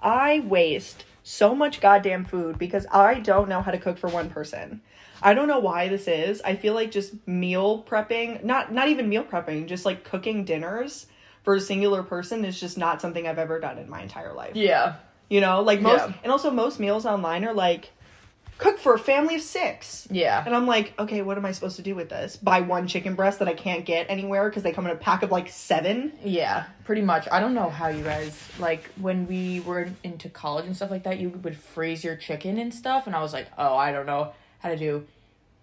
I 0.00 0.40
waste 0.40 1.04
so 1.22 1.54
much 1.54 1.80
goddamn 1.80 2.24
food 2.24 2.58
because 2.58 2.86
I 2.92 3.14
don't 3.14 3.48
know 3.48 3.62
how 3.62 3.70
to 3.70 3.78
cook 3.78 3.98
for 3.98 4.08
one 4.08 4.30
person. 4.30 4.80
I 5.22 5.34
don't 5.34 5.48
know 5.48 5.58
why 5.58 5.88
this 5.88 6.06
is. 6.06 6.40
I 6.42 6.54
feel 6.54 6.74
like 6.74 6.90
just 6.90 7.26
meal 7.26 7.82
prepping, 7.82 8.44
not 8.44 8.72
not 8.72 8.88
even 8.88 9.08
meal 9.08 9.24
prepping, 9.24 9.66
just 9.66 9.84
like 9.84 10.04
cooking 10.04 10.44
dinners 10.44 11.06
for 11.42 11.54
a 11.54 11.60
singular 11.60 12.02
person 12.02 12.44
is 12.44 12.60
just 12.60 12.76
not 12.78 13.00
something 13.00 13.26
I've 13.26 13.38
ever 13.38 13.58
done 13.58 13.78
in 13.78 13.88
my 13.88 14.02
entire 14.02 14.32
life. 14.34 14.54
Yeah. 14.54 14.96
You 15.30 15.40
know, 15.40 15.62
like 15.62 15.80
most, 15.80 16.08
Yeah. 16.08 16.12
and 16.22 16.32
also 16.32 16.50
most 16.50 16.78
meals 16.78 17.04
online 17.04 17.44
are 17.44 17.54
like 17.54 17.90
cook 18.58 18.78
for 18.78 18.92
a 18.94 18.98
family 18.98 19.36
of 19.36 19.40
six. 19.40 20.06
Yeah. 20.10 20.42
And 20.44 20.54
I'm 20.54 20.66
like, 20.66 20.92
okay, 20.98 21.22
what 21.22 21.38
am 21.38 21.44
I 21.46 21.52
supposed 21.52 21.76
to 21.76 21.82
do 21.82 21.94
with 21.94 22.08
this? 22.08 22.36
Buy 22.36 22.60
one 22.60 22.86
chicken 22.86 23.14
breast 23.14 23.38
that 23.38 23.48
I 23.48 23.54
can't 23.54 23.84
get 23.84 24.06
anywhere 24.10 24.48
because 24.48 24.62
they 24.62 24.72
come 24.72 24.84
in 24.86 24.92
a 24.92 24.96
pack 24.96 25.22
of 25.22 25.30
like 25.30 25.48
seven. 25.48 26.12
Yeah, 26.24 26.64
pretty 26.84 27.02
much. 27.02 27.28
I 27.30 27.40
don't 27.40 27.54
know 27.54 27.70
how 27.70 27.88
you 27.88 28.02
guys 28.02 28.36
like 28.58 28.84
when 29.00 29.26
we 29.26 29.60
were 29.60 29.88
into 30.02 30.28
college 30.28 30.66
and 30.66 30.74
stuff 30.76 30.90
like 30.90 31.04
that. 31.04 31.18
You 31.18 31.30
would 31.30 31.56
freeze 31.56 32.02
your 32.04 32.16
chicken 32.16 32.58
and 32.58 32.74
stuff, 32.74 33.06
and 33.06 33.14
I 33.16 33.22
was 33.22 33.32
like, 33.32 33.46
oh, 33.56 33.76
I 33.76 33.92
don't 33.92 34.06
know 34.06 34.32
how 34.58 34.68
to 34.70 34.76
do 34.76 35.06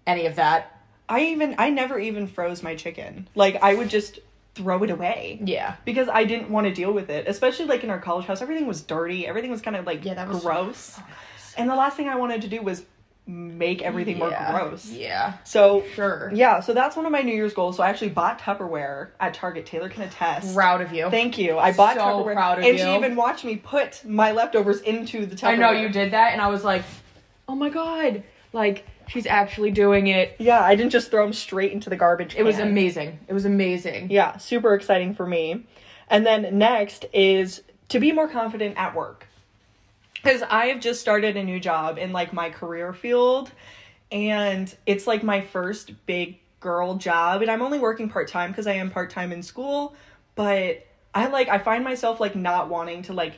any 0.07 0.25
of 0.25 0.35
that. 0.37 0.71
I 1.07 1.25
even 1.25 1.55
I 1.57 1.69
never 1.69 1.99
even 1.99 2.27
froze 2.27 2.63
my 2.63 2.75
chicken. 2.75 3.27
Like 3.35 3.61
I 3.61 3.75
would 3.75 3.89
just 3.89 4.19
throw 4.55 4.81
it 4.83 4.89
away. 4.89 5.37
Yeah, 5.43 5.75
Because 5.83 6.07
I 6.07 6.23
didn't 6.23 6.49
want 6.49 6.65
to 6.65 6.73
deal 6.73 6.93
with 6.93 7.09
it, 7.09 7.27
especially 7.27 7.65
like 7.65 7.83
in 7.83 7.89
our 7.89 7.99
college 7.99 8.25
house. 8.25 8.41
Everything 8.41 8.67
was 8.67 8.81
dirty. 8.81 9.27
Everything 9.27 9.51
was 9.51 9.61
kind 9.61 9.75
of 9.75 9.85
like 9.85 10.05
Yeah, 10.05 10.13
that 10.13 10.29
was- 10.29 10.41
gross. 10.41 10.99
Oh 11.09 11.34
And 11.57 11.69
the 11.69 11.75
last 11.75 11.97
thing 11.97 12.07
I 12.09 12.15
wanted 12.15 12.41
to 12.43 12.47
do 12.47 12.61
was 12.61 12.85
make 13.27 13.81
everything 13.81 14.17
yeah. 14.17 14.51
more 14.51 14.59
gross. 14.69 14.87
Yeah, 14.91 15.37
So 15.45 15.83
sure. 15.95 16.31
yeah, 16.33 16.59
so 16.59 16.73
that's 16.73 16.95
one 16.95 17.07
of 17.07 17.11
my 17.11 17.21
New 17.21 17.33
Year's 17.33 17.53
goals. 17.55 17.77
So 17.77 17.83
I 17.83 17.89
actually 17.89 18.09
bought 18.09 18.39
Tupperware 18.39 19.09
at 19.19 19.33
Target. 19.33 19.65
Taylor 19.65 19.89
can 19.89 20.03
attest. 20.03 20.53
Proud 20.53 20.81
of 20.81 20.93
you. 20.93 21.09
Thank 21.09 21.37
you. 21.39 21.57
I 21.57 21.73
bought 21.73 21.95
So 21.95 22.01
Tupperware, 22.01 22.33
proud 22.33 22.59
of 22.59 22.65
and 22.65 22.77
you. 22.77 22.83
she 22.83 22.95
even 22.95 23.15
watched 23.15 23.43
me 23.43 23.55
put 23.55 24.05
my 24.05 24.31
leftovers 24.31 24.81
into 24.81 25.25
the 25.25 25.35
Tupperware. 25.35 25.47
I 25.47 25.55
know 25.55 25.71
you 25.71 25.89
did 25.89 26.13
that, 26.13 26.33
and 26.33 26.41
I 26.41 26.49
was 26.49 26.63
like, 26.63 26.83
oh 27.47 27.55
my 27.55 27.69
god, 27.69 28.23
like 28.53 28.85
she's 29.07 29.25
actually 29.25 29.71
doing 29.71 30.07
it. 30.07 30.35
Yeah, 30.37 30.61
I 30.61 30.75
didn't 30.75 30.91
just 30.91 31.09
throw 31.09 31.23
them 31.23 31.33
straight 31.33 31.71
into 31.71 31.89
the 31.89 31.95
garbage. 31.95 32.35
It 32.35 32.43
was 32.43 32.59
amazing. 32.59 33.19
It 33.27 33.33
was 33.33 33.45
amazing. 33.45 34.11
Yeah, 34.11 34.37
super 34.37 34.75
exciting 34.75 35.15
for 35.15 35.25
me. 35.25 35.65
And 36.09 36.25
then 36.25 36.59
next 36.59 37.05
is 37.13 37.63
to 37.89 37.99
be 37.99 38.11
more 38.11 38.27
confident 38.27 38.77
at 38.77 38.95
work. 38.95 39.27
Because 40.25 40.41
I 40.49 40.65
have 40.67 40.79
just 40.79 41.01
started 41.01 41.37
a 41.37 41.43
new 41.43 41.59
job 41.59 41.99
in 41.99 42.11
like 42.11 42.33
my 42.33 42.49
career 42.49 42.93
field, 42.93 43.51
and 44.11 44.75
it's 44.87 45.05
like 45.05 45.21
my 45.21 45.41
first 45.41 45.91
big 46.07 46.39
girl 46.59 46.95
job, 46.95 47.43
and 47.43 47.51
I'm 47.51 47.61
only 47.61 47.77
working 47.77 48.09
part 48.09 48.27
time 48.27 48.49
because 48.49 48.65
I 48.65 48.73
am 48.73 48.89
part 48.89 49.11
time 49.11 49.31
in 49.31 49.43
school. 49.43 49.93
But 50.33 50.87
I 51.13 51.27
like 51.27 51.47
I 51.47 51.59
find 51.59 51.83
myself 51.83 52.19
like 52.19 52.35
not 52.35 52.69
wanting 52.69 53.03
to 53.03 53.13
like 53.13 53.37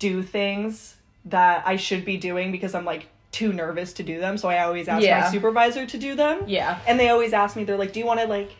do 0.00 0.20
things 0.20 0.96
that 1.26 1.62
I 1.64 1.76
should 1.76 2.04
be 2.04 2.16
doing 2.16 2.50
because 2.50 2.74
I'm 2.74 2.84
like 2.84 3.06
too 3.30 3.52
nervous 3.52 3.92
to 3.94 4.02
do 4.02 4.18
them. 4.18 4.36
So 4.36 4.48
I 4.48 4.64
always 4.64 4.88
ask 4.88 5.04
Yeah. 5.04 5.20
my 5.20 5.30
supervisor 5.30 5.86
to 5.86 5.96
do 5.98 6.16
them 6.16 6.42
Yeah. 6.48 6.80
and 6.88 6.98
they 6.98 7.08
always 7.10 7.32
ask 7.32 7.54
me 7.56 7.62
they're 7.64 7.76
like 7.76 7.92
do 7.92 8.00
you 8.00 8.06
want 8.06 8.18
to 8.20 8.26
like 8.26 8.50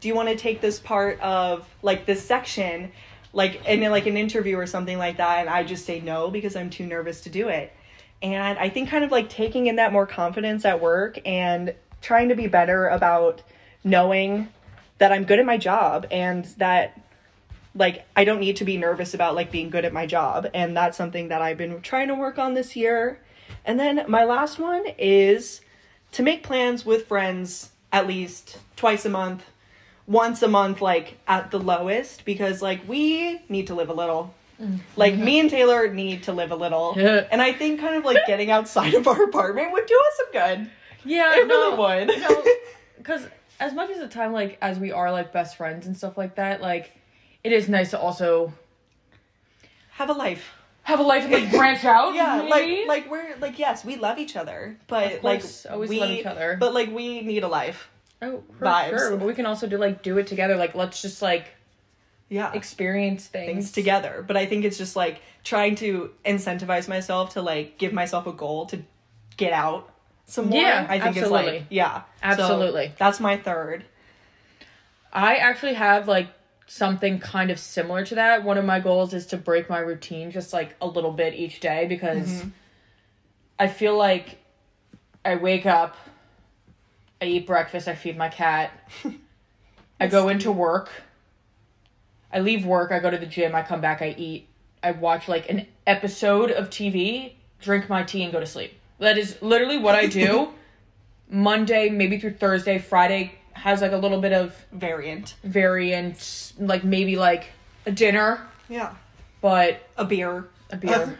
do 0.00 0.08
you 0.08 0.14
want 0.14 0.28
to 0.28 0.36
take 0.36 0.60
this 0.60 0.78
part 0.78 1.18
of 1.20 1.66
like 1.82 2.06
this 2.06 2.24
section 2.24 2.92
like 3.32 3.64
in 3.66 3.80
like 3.90 4.06
an 4.06 4.16
interview 4.16 4.56
or 4.56 4.66
something 4.66 4.98
like 4.98 5.18
that 5.18 5.40
and 5.40 5.48
i 5.48 5.62
just 5.62 5.84
say 5.84 6.00
no 6.00 6.30
because 6.30 6.56
i'm 6.56 6.70
too 6.70 6.86
nervous 6.86 7.20
to 7.22 7.30
do 7.30 7.48
it. 7.48 7.72
And 8.22 8.58
i 8.58 8.68
think 8.68 8.88
kind 8.88 9.04
of 9.04 9.10
like 9.10 9.28
taking 9.28 9.66
in 9.66 9.76
that 9.76 9.92
more 9.92 10.06
confidence 10.06 10.64
at 10.64 10.80
work 10.80 11.18
and 11.24 11.74
trying 12.00 12.30
to 12.30 12.34
be 12.34 12.46
better 12.46 12.88
about 12.88 13.42
knowing 13.84 14.48
that 14.98 15.12
i'm 15.12 15.24
good 15.24 15.38
at 15.38 15.46
my 15.46 15.56
job 15.56 16.06
and 16.10 16.44
that 16.56 17.00
like 17.74 18.06
i 18.16 18.24
don't 18.24 18.40
need 18.40 18.56
to 18.56 18.64
be 18.64 18.76
nervous 18.76 19.14
about 19.14 19.34
like 19.34 19.52
being 19.52 19.70
good 19.70 19.84
at 19.84 19.92
my 19.92 20.06
job. 20.06 20.48
And 20.52 20.76
that's 20.76 20.96
something 20.96 21.28
that 21.28 21.42
i've 21.42 21.58
been 21.58 21.80
trying 21.80 22.08
to 22.08 22.14
work 22.14 22.38
on 22.38 22.54
this 22.54 22.76
year. 22.76 23.20
And 23.64 23.78
then 23.78 24.04
my 24.08 24.24
last 24.24 24.58
one 24.58 24.84
is 24.98 25.60
to 26.12 26.22
make 26.22 26.42
plans 26.42 26.84
with 26.84 27.06
friends 27.06 27.70
at 27.92 28.06
least 28.06 28.58
twice 28.76 29.04
a 29.04 29.10
month, 29.10 29.44
once 30.08 30.42
a 30.42 30.48
month, 30.48 30.80
like 30.80 31.18
at 31.28 31.50
the 31.52 31.60
lowest, 31.60 32.24
because 32.24 32.60
like 32.62 32.80
we 32.88 33.40
need 33.48 33.68
to 33.68 33.74
live 33.74 33.90
a 33.90 33.94
little. 33.94 34.34
Mm. 34.60 34.80
Like 34.96 35.14
me 35.16 35.38
and 35.38 35.48
Taylor 35.56 35.92
need 35.92 36.24
to 36.24 36.32
live 36.32 36.50
a 36.50 36.56
little. 36.56 36.94
and 36.98 37.40
I 37.40 37.52
think 37.52 37.78
kind 37.78 37.94
of 37.94 38.04
like 38.04 38.26
getting 38.26 38.50
outside 38.50 38.94
of 38.94 39.06
our 39.06 39.22
apartment 39.22 39.70
would 39.72 39.86
do 39.86 39.94
us 39.94 40.16
some 40.16 40.32
good. 40.32 40.70
Yeah, 41.04 41.36
It 41.38 41.46
no, 41.46 41.76
really 41.76 42.06
would. 42.06 42.20
no, 42.20 42.44
because 42.98 43.28
as 43.60 43.72
much 43.74 43.90
as 43.90 43.98
the 43.98 44.08
time, 44.08 44.32
like 44.32 44.58
as 44.60 44.78
we 44.78 44.90
are 44.90 45.12
like 45.12 45.32
best 45.32 45.56
friends 45.56 45.86
and 45.86 45.96
stuff 45.96 46.16
like 46.18 46.34
that, 46.36 46.60
like 46.60 46.90
it 47.44 47.52
is 47.52 47.68
nice 47.68 47.90
to 47.90 47.98
also 48.00 48.52
Have 49.90 50.10
a 50.10 50.12
life. 50.14 50.54
have 50.82 51.00
a 51.00 51.02
life 51.02 51.24
and 51.24 51.32
like 51.32 51.50
branch 51.60 51.84
out. 51.84 52.14
Yeah, 52.14 52.46
maybe? 52.48 52.86
like 52.88 53.02
like 53.04 53.10
we're 53.10 53.36
like 53.40 53.58
yes, 53.58 53.84
we 53.84 53.96
love 53.96 54.18
each 54.18 54.36
other, 54.36 54.76
but 54.88 55.12
Of 55.14 55.20
course, 55.22 55.64
like 55.64 55.72
always 55.74 55.90
we 55.90 56.00
love 56.00 56.10
each 56.10 56.26
other. 56.26 56.56
But 56.58 56.72
like 56.74 56.90
we 56.90 57.20
need 57.20 57.42
a 57.44 57.48
life. 57.48 57.90
Oh, 58.22 58.42
for 58.58 58.64
vibes. 58.64 58.90
sure. 58.90 59.16
But 59.16 59.26
we 59.26 59.34
can 59.34 59.46
also 59.46 59.66
do 59.66 59.78
like 59.78 60.02
do 60.02 60.18
it 60.18 60.26
together. 60.26 60.56
Like 60.56 60.74
let's 60.74 61.00
just 61.02 61.22
like 61.22 61.48
Yeah. 62.28 62.52
experience 62.52 63.26
things, 63.26 63.46
things 63.46 63.72
together. 63.72 64.24
But 64.26 64.36
I 64.36 64.46
think 64.46 64.64
it's 64.64 64.78
just 64.78 64.96
like 64.96 65.20
trying 65.44 65.76
to 65.76 66.10
incentivize 66.24 66.88
myself 66.88 67.34
to 67.34 67.42
like 67.42 67.78
give 67.78 67.92
myself 67.92 68.26
a 68.26 68.32
goal 68.32 68.66
to 68.66 68.82
get 69.36 69.52
out 69.52 69.92
some 70.26 70.48
more. 70.50 70.60
Yeah, 70.60 70.86
I 70.88 70.98
think 71.00 71.16
it's 71.16 71.24
absolutely. 71.24 71.52
like 71.60 71.66
yeah. 71.70 72.00
So 72.00 72.04
Absolutely. 72.22 72.92
that's 72.98 73.18
my 73.20 73.36
third. 73.38 73.84
I 75.12 75.36
actually 75.36 75.74
have 75.74 76.06
like 76.06 76.28
something 76.66 77.18
kind 77.18 77.50
of 77.50 77.58
similar 77.58 78.04
to 78.04 78.16
that. 78.16 78.44
One 78.44 78.58
of 78.58 78.64
my 78.66 78.78
goals 78.78 79.14
is 79.14 79.24
to 79.28 79.38
break 79.38 79.70
my 79.70 79.78
routine 79.78 80.30
just 80.30 80.52
like 80.52 80.76
a 80.82 80.86
little 80.86 81.12
bit 81.12 81.34
each 81.34 81.60
day 81.60 81.86
because 81.86 82.28
Mm-hmm. 82.28 82.48
I 83.60 83.66
feel 83.66 83.96
like 83.96 84.38
I 85.24 85.34
wake 85.36 85.66
up, 85.66 85.96
I 87.20 87.24
eat 87.26 87.46
breakfast, 87.46 87.88
I 87.88 87.94
feed 87.94 88.16
my 88.16 88.28
cat, 88.28 88.70
I 90.00 90.06
go 90.06 90.28
into 90.28 90.52
work, 90.52 90.90
I 92.32 92.40
leave 92.40 92.64
work, 92.64 92.92
I 92.92 92.98
go 93.00 93.10
to 93.10 93.18
the 93.18 93.26
gym, 93.26 93.54
I 93.54 93.62
come 93.62 93.80
back, 93.80 94.02
I 94.02 94.14
eat, 94.16 94.46
I 94.82 94.92
watch 94.92 95.26
like 95.28 95.48
an 95.50 95.66
episode 95.86 96.50
of 96.50 96.70
TV, 96.70 97.32
drink 97.60 97.88
my 97.88 98.02
tea, 98.04 98.22
and 98.22 98.32
go 98.32 98.38
to 98.40 98.46
sleep. 98.46 98.74
That 99.00 99.18
is 99.18 99.40
literally 99.42 99.78
what 99.78 99.94
I 99.94 100.06
do. 100.06 100.50
Monday, 101.30 101.90
maybe 101.90 102.18
through 102.18 102.34
Thursday, 102.34 102.78
Friday 102.78 103.32
has 103.52 103.80
like 103.82 103.92
a 103.92 103.96
little 103.96 104.20
bit 104.20 104.32
of 104.32 104.54
Variant. 104.72 105.34
variant, 105.42 106.52
like 106.58 106.84
maybe 106.84 107.16
like 107.16 107.46
a 107.86 107.90
dinner, 107.90 108.46
Yeah. 108.68 108.94
but 109.40 109.80
A 109.96 110.04
beer. 110.04 110.46
a 110.70 110.76
beer, 110.76 111.18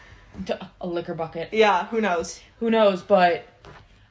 a 0.80 0.86
liquor 0.86 1.14
bucket. 1.14 1.48
yeah, 1.52 1.86
who 1.86 2.00
knows? 2.02 2.40
Who 2.60 2.70
knows? 2.70 3.02
But 3.02 3.46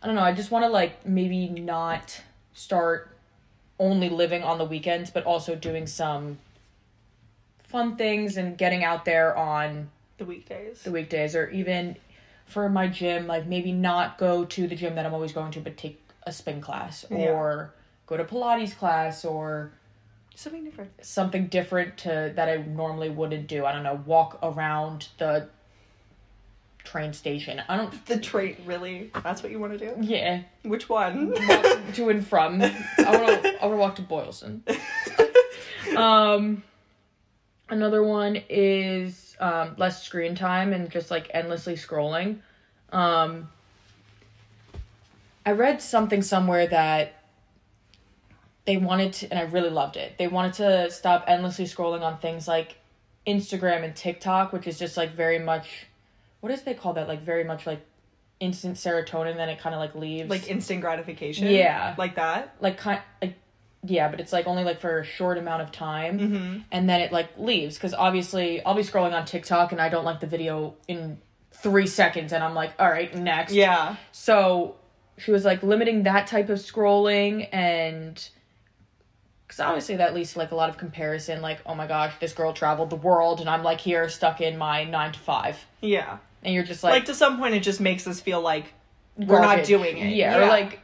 I 0.08 0.10
don't 0.10 0.16
know. 0.16 0.22
I 0.24 0.32
just 0.32 0.52
want 0.52 0.64
to 0.64 0.70
like 0.70 1.06
maybe 1.06 1.50
not 1.50 2.22
start 2.54 3.10
only 3.78 4.08
living 4.08 4.42
on 4.42 4.58
the 4.58 4.64
weekends, 4.64 5.10
but 5.10 5.26
also 5.26 5.54
doing 5.54 5.86
some 5.86 6.38
fun 7.66 7.98
things 7.98 8.38
and 8.38 8.58
getting 8.58 8.86
out 8.86 9.04
there 9.04 9.36
on 9.36 9.90
The 10.18 10.24
weekdays. 10.24 10.84
the 10.84 10.92
weekdays, 10.92 11.36
or 11.36 11.50
even 11.50 11.98
for 12.46 12.70
my 12.70 12.88
gym, 12.88 13.28
like 13.28 13.48
maybe 13.48 13.74
not 13.74 14.18
go 14.18 14.46
to 14.46 14.66
the 14.66 14.78
gym 14.78 14.96
that 14.96 15.06
I'm 15.06 15.14
always 15.14 15.34
going 15.34 15.52
to, 15.52 15.60
but 15.60 15.76
take 15.76 16.00
a 16.24 16.32
spin 16.32 16.62
class 16.62 17.04
Yeah. 17.12 17.18
or 17.34 17.74
go 18.06 18.16
to 18.16 18.24
Pilates 18.24 18.78
class 18.78 19.26
or 19.26 19.72
Something 20.36 20.64
different. 20.64 20.92
something 21.06 21.48
different 21.48 21.98
to 21.98 22.32
that 22.34 22.48
I 22.48 22.56
normally 22.64 23.10
wouldn't 23.10 23.48
do. 23.48 23.66
I 23.66 23.74
don't 23.74 23.84
know, 23.84 24.02
walk 24.06 24.40
around 24.42 25.10
the 25.18 25.50
train 26.88 27.13
station. 27.13 27.62
I 27.67 27.77
don't. 27.77 28.06
The 28.06 28.20
train, 28.20 28.56
really 28.65 29.12
that's 29.24 29.44
what 29.44 29.51
you 29.51 29.60
want 29.60 29.77
to 29.77 29.79
do? 29.79 29.94
Yeah, 30.01 30.41
Which 30.63 30.88
one? 30.89 31.32
walk 31.32 31.94
to 31.94 32.10
and 32.10 32.25
from. 32.25 32.62
I 32.62 32.67
want 32.98 33.44
to. 33.44 33.63
I 33.63 33.65
want 33.65 33.74
to 33.74 33.77
walk 33.77 33.96
to 33.98 34.01
Boylston. 34.01 34.63
Um, 35.96 36.63
another 37.70 38.03
one 38.03 38.41
is 38.50 39.36
um 39.39 39.74
less 39.77 40.03
screen 40.03 40.36
time 40.36 40.74
and 40.74 40.91
just 40.91 41.10
like 41.10 41.32
endlessly 41.34 41.75
scrolling. 41.75 42.39
Um, 42.91 43.50
I 45.46 45.51
read 45.51 45.82
something 45.82 46.22
somewhere 46.22 46.67
that 46.67 47.24
they 48.65 48.77
wanted 48.77 49.13
to, 49.13 49.29
and 49.32 49.39
I 49.39 49.44
really 49.44 49.70
loved 49.70 49.96
it. 49.96 50.17
They 50.17 50.27
wanted 50.27 50.53
to 50.56 50.91
stop 50.91 51.24
endlessly 51.27 51.65
scrolling 51.65 52.01
on 52.01 52.17
things 52.20 52.48
like 52.50 52.75
Instagram 53.25 53.84
and 53.84 53.96
TikTok, 53.96 54.51
which 54.51 54.67
is 54.67 54.77
just 54.77 54.98
like 54.98 55.15
very 55.15 55.39
much, 55.39 55.88
what 56.41 56.51
is 56.51 56.62
they 56.63 56.74
call 56.74 56.94
that? 56.94 57.08
Like 57.08 57.24
very 57.24 57.44
much 57.44 57.65
like 57.65 57.86
instant 58.39 58.75
serotonin. 58.75 59.36
Then 59.36 59.50
it 59.50 59.60
kind 59.60 59.74
of 59.75 59.79
like 59.79 59.96
leaves. 59.96 60.29
like 60.29 60.48
instant 60.50 60.82
gratification. 60.82 61.48
Yeah. 61.48 61.96
Like 61.98 62.15
that. 62.15 62.56
like 62.60 62.77
kind 62.77 63.01
like 63.22 63.36
yeah, 63.84 64.10
but 64.10 64.20
it's 64.20 64.34
like 64.34 64.48
only 64.48 64.63
like 64.63 64.82
for 64.82 65.00
a 65.00 65.06
short 65.06 65.38
amount 65.38 65.62
of 65.62 65.72
time, 65.72 66.20
Mm-hmm. 66.20 66.60
and 66.72 66.89
then 66.89 67.00
it 67.00 67.12
like 67.12 67.29
leaves 67.38 67.75
because 67.75 67.94
obviously 67.94 68.62
I'll 68.65 68.74
be 68.75 68.82
scrolling 68.82 69.13
on 69.13 69.24
TikTok 69.25 69.72
and 69.72 69.79
I 69.79 69.88
don't 69.89 70.03
like 70.03 70.20
the 70.20 70.27
video 70.27 70.75
in 70.88 71.20
three 71.51 71.88
seconds, 71.88 72.34
and 72.34 72.44
I'm 72.44 72.53
like, 72.56 72.74
all 72.79 72.89
right, 72.89 73.13
next. 73.15 73.53
Yeah. 73.53 73.96
So 74.12 74.75
she 75.17 75.32
was 75.32 75.46
like 75.46 75.63
limiting 75.63 76.03
that 76.03 76.27
type 76.27 76.50
of 76.50 76.58
scrolling 76.60 77.48
and 77.53 78.29
because 79.48 79.60
obviously 79.62 79.96
that 79.96 80.13
leads 80.13 80.34
to 80.34 80.39
like 80.39 80.51
a 80.51 80.56
lot 80.56 80.70
of 80.70 80.77
comparison 80.77 81.42
like 81.42 81.60
oh 81.66 81.74
my 81.74 81.88
gosh 81.88 82.13
this 82.20 82.34
girl 82.34 82.51
traveled 82.54 82.89
the 82.89 82.96
world 82.98 83.39
and 83.39 83.50
i'm 83.50 83.63
like 83.63 83.80
here 83.80 84.10
stuck 84.10 84.42
in 84.42 84.58
my 84.58 84.84
nine 84.84 85.12
to 85.13 85.20
five 85.20 85.58
Yeah. 85.82 86.18
and 86.44 86.54
you're 86.54 86.63
just 86.63 86.84
Like, 86.84 86.94
like, 86.94 87.06
to 87.06 87.13
some 87.16 87.38
point 87.38 87.56
it 87.56 87.62
just 87.62 87.80
makes 87.80 88.06
us 88.08 88.20
feel 88.20 88.42
like 88.42 88.74
we're 89.16 89.42
not 89.42 89.63
doing 89.63 89.98
it. 89.98 90.16
yeah, 90.16 90.38
or 90.38 90.48
like 90.48 90.80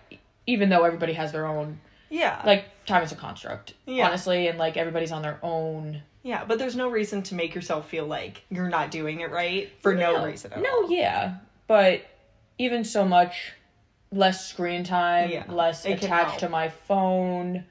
even 0.48 0.70
though 0.70 0.84
everybody 0.84 1.14
has 1.14 1.32
their 1.32 1.46
own 1.46 1.80
Yeah. 2.10 2.42
like 2.46 2.66
time 2.86 3.04
is 3.04 3.12
a 3.12 3.16
construct 3.16 3.74
Yeah. 3.86 4.08
honestly 4.08 4.48
and 4.48 4.58
like 4.58 4.78
everybody's 4.78 5.12
on 5.12 5.22
their 5.22 5.40
own 5.44 6.02
Yeah, 6.24 6.46
but 6.46 6.58
there's 6.58 6.76
no 6.76 6.90
reason 6.90 7.22
to 7.24 7.36
make 7.36 7.54
yourself 7.54 7.90
feel 7.90 8.06
like 8.06 8.44
you're 8.50 8.70
not 8.70 8.92
doing 8.92 9.20
it 9.20 9.30
right 9.32 9.72
for 9.82 9.94
no, 9.94 10.26
reason 10.26 10.54
at 10.54 10.62
no 10.62 10.70
all. 10.84 10.92
yeah 10.92 11.36
but 11.68 12.02
even 12.58 12.84
so 12.84 13.04
much 13.06 13.54
less 14.12 14.48
screen 14.48 14.84
time, 14.84 15.30
Yeah, 15.32 15.44
less 15.50 15.86
it 15.86 16.04
attached 16.04 16.40
to 16.42 16.50
my 16.50 16.70
phone, 16.70 17.66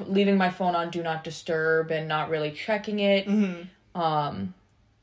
leaving 0.00 0.36
my 0.36 0.50
phone 0.50 0.74
on 0.74 0.90
do 0.90 1.02
not 1.02 1.24
disturb 1.24 1.90
and 1.90 2.06
not 2.08 2.28
really 2.30 2.50
checking 2.50 3.00
it. 3.00 3.26
Mm-hmm. 3.26 4.00
Um, 4.00 4.54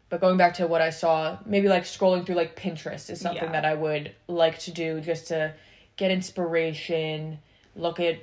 but 0.09 0.21
going 0.21 0.37
back 0.37 0.53
to 0.55 0.67
what 0.67 0.81
I 0.81 0.89
saw, 0.91 1.37
maybe 1.45 1.67
like 1.67 1.83
scrolling 1.83 2.25
through 2.25 2.35
like 2.35 2.55
Pinterest 2.55 3.09
is 3.09 3.19
something 3.19 3.43
Yeah. 3.43 3.51
that 3.51 3.65
I 3.65 3.73
would 3.73 4.13
like 4.27 4.59
to 4.59 4.71
do 4.71 5.01
just 5.01 5.27
to 5.27 5.53
get 5.97 6.11
inspiration, 6.11 7.39
look 7.75 7.99
at 7.99 8.19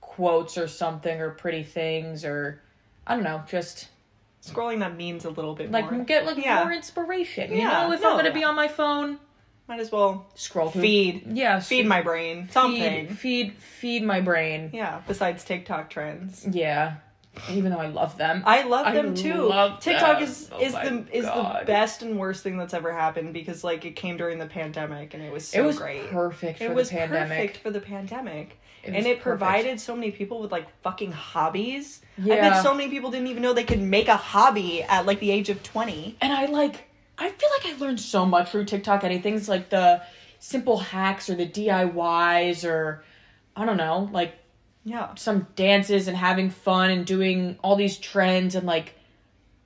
quotes 0.00 0.58
or 0.58 0.68
something 0.68 1.20
or 1.20 1.30
pretty 1.30 1.62
things 1.62 2.24
or 2.24 2.60
I 3.06 3.14
don't 3.14 3.24
know, 3.24 3.42
just 3.48 3.88
Scrolling 4.42 4.78
that 4.78 4.96
means 4.96 5.24
a 5.26 5.30
little 5.30 5.54
bit 5.54 5.70
like 5.70 5.90
more. 5.90 6.02
get 6.04 6.24
like 6.24 6.38
Yeah. 6.38 6.62
more 6.64 6.72
inspiration. 6.72 7.50
You 7.50 7.58
Yeah, 7.58 7.86
know, 7.86 7.92
if 7.92 8.00
no, 8.00 8.10
I'm 8.12 8.16
gonna 8.16 8.28
yeah. 8.28 8.34
be 8.34 8.44
on 8.44 8.54
my 8.54 8.68
phone, 8.68 9.18
Might 9.70 9.78
as 9.78 9.92
well 9.92 10.26
scroll 10.34 10.70
through. 10.70 10.82
feed 10.82 11.22
yeah, 11.28 11.60
feed 11.60 11.86
my 11.86 12.02
brain 12.02 12.48
something. 12.50 13.06
feed 13.06 13.16
feed 13.18 13.52
feed 13.54 14.02
my 14.02 14.20
brain. 14.20 14.70
Yeah, 14.72 15.00
besides 15.06 15.44
TikTok 15.44 15.88
trends. 15.90 16.44
Yeah, 16.50 16.96
even 17.48 17.70
though 17.70 17.78
I 17.78 17.86
love 17.86 18.18
them. 18.18 18.42
I 18.44 18.64
love 18.64 18.86
I 18.86 18.94
them 18.94 19.14
too. 19.14 19.42
love 19.44 19.78
TikTok 19.78 20.18
them. 20.18 20.24
is 20.28 20.50
Oh 20.50 20.60
is 20.60 20.72
my 20.72 20.88
the 20.88 21.16
is 21.16 21.24
the 21.24 21.62
best 21.66 22.02
and 22.02 22.18
worst 22.18 22.42
thing 22.42 22.58
that's 22.58 22.74
ever 22.74 22.92
happened 22.92 23.32
because 23.32 23.62
like 23.62 23.84
it 23.84 23.94
came 23.94 24.16
during 24.16 24.40
the 24.40 24.46
pandemic 24.46 25.14
and 25.14 25.22
it 25.22 25.32
was 25.32 25.46
so 25.46 25.62
it 25.62 25.64
was 25.64 25.78
great. 25.78 26.10
perfect 26.10 26.58
for 26.58 26.64
it 26.64 26.74
was 26.74 26.90
the 26.90 26.96
pandemic. 26.96 27.28
perfect 27.38 27.56
for 27.58 27.70
the 27.70 27.80
pandemic. 27.80 28.58
It 28.82 28.88
and 28.88 28.96
it 29.06 29.20
perfect. 29.20 29.22
provided 29.22 29.78
so 29.80 29.94
many 29.94 30.10
people 30.10 30.40
with 30.40 30.50
like 30.50 30.66
fucking 30.82 31.12
hobbies. 31.12 32.00
Yeah. 32.18 32.34
I 32.34 32.40
bet 32.40 32.62
so 32.64 32.74
many 32.74 32.90
people 32.90 33.12
didn't 33.12 33.28
even 33.28 33.42
know 33.42 33.52
they 33.52 33.62
could 33.62 33.80
make 33.80 34.08
a 34.08 34.16
hobby 34.16 34.82
at 34.82 35.06
like 35.06 35.20
the 35.20 35.30
age 35.30 35.48
of 35.48 35.62
20. 35.62 36.16
and 36.20 36.32
I 36.32 36.46
like 36.46 36.89
I 37.20 37.28
feel 37.28 37.48
like 37.58 37.74
I 37.74 37.78
learned 37.78 38.00
so 38.00 38.24
much 38.26 38.50
through 38.50 38.64
TikTok. 38.64 39.04
Anything's 39.04 39.48
like 39.48 39.68
the 39.68 40.02
simple 40.38 40.78
hacks 40.78 41.28
or 41.28 41.34
the 41.34 41.46
DIYs 41.46 42.64
or 42.68 43.04
I 43.54 43.64
don't 43.66 43.76
know, 43.76 44.08
like 44.12 44.34
Yeah. 44.84 45.14
some 45.16 45.46
dances 45.54 46.08
and 46.08 46.16
having 46.16 46.50
fun 46.50 46.90
and 46.90 47.04
doing 47.06 47.58
all 47.62 47.76
these 47.76 47.98
trends 47.98 48.54
and 48.54 48.66
like 48.66 48.94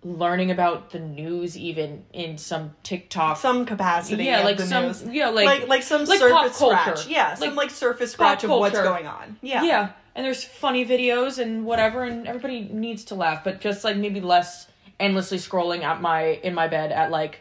learning 0.02 0.50
about 0.50 0.90
the 0.90 0.99
news 0.99 1.56
even 1.56 2.04
in 2.12 2.37
some 2.37 2.75
TikTok. 2.82 3.37
Some 3.38 3.64
capacity 3.64 4.25
yeah, 4.25 4.42
like 4.42 4.61
some 4.61 4.87
news. 4.87 5.02
yeah, 5.04 5.28
like 5.28 5.46
Like, 5.46 5.68
like 5.68 5.82
some 5.82 6.04
like 6.04 6.18
surface 6.18 6.56
scratch. 6.56 7.06
Yeah, 7.06 7.34
some 7.34 7.50
Like 7.50 7.56
like 7.56 7.70
surface 7.70 8.12
scratch 8.12 8.44
of 8.44 8.50
what's 8.50 8.78
going 8.78 9.06
on. 9.06 9.38
Yeah. 9.40 9.62
yeah. 9.62 9.90
and 10.14 10.26
there's 10.26 10.44
funny 10.44 10.84
videos 10.84 11.38
and 11.38 11.64
whatever 11.64 12.02
and 12.02 12.26
everybody 12.26 12.62
needs 12.62 13.04
to 13.06 13.14
laugh, 13.14 13.44
but 13.44 13.61
just 13.61 13.84
like 13.84 13.96
maybe 13.96 14.20
less 14.20 14.66
endlessly 15.00 15.38
scrolling 15.38 15.82
at 15.82 16.00
my 16.00 16.23
in 16.42 16.54
my 16.54 16.68
bed 16.68 16.92
at 16.92 17.11
like 17.11 17.40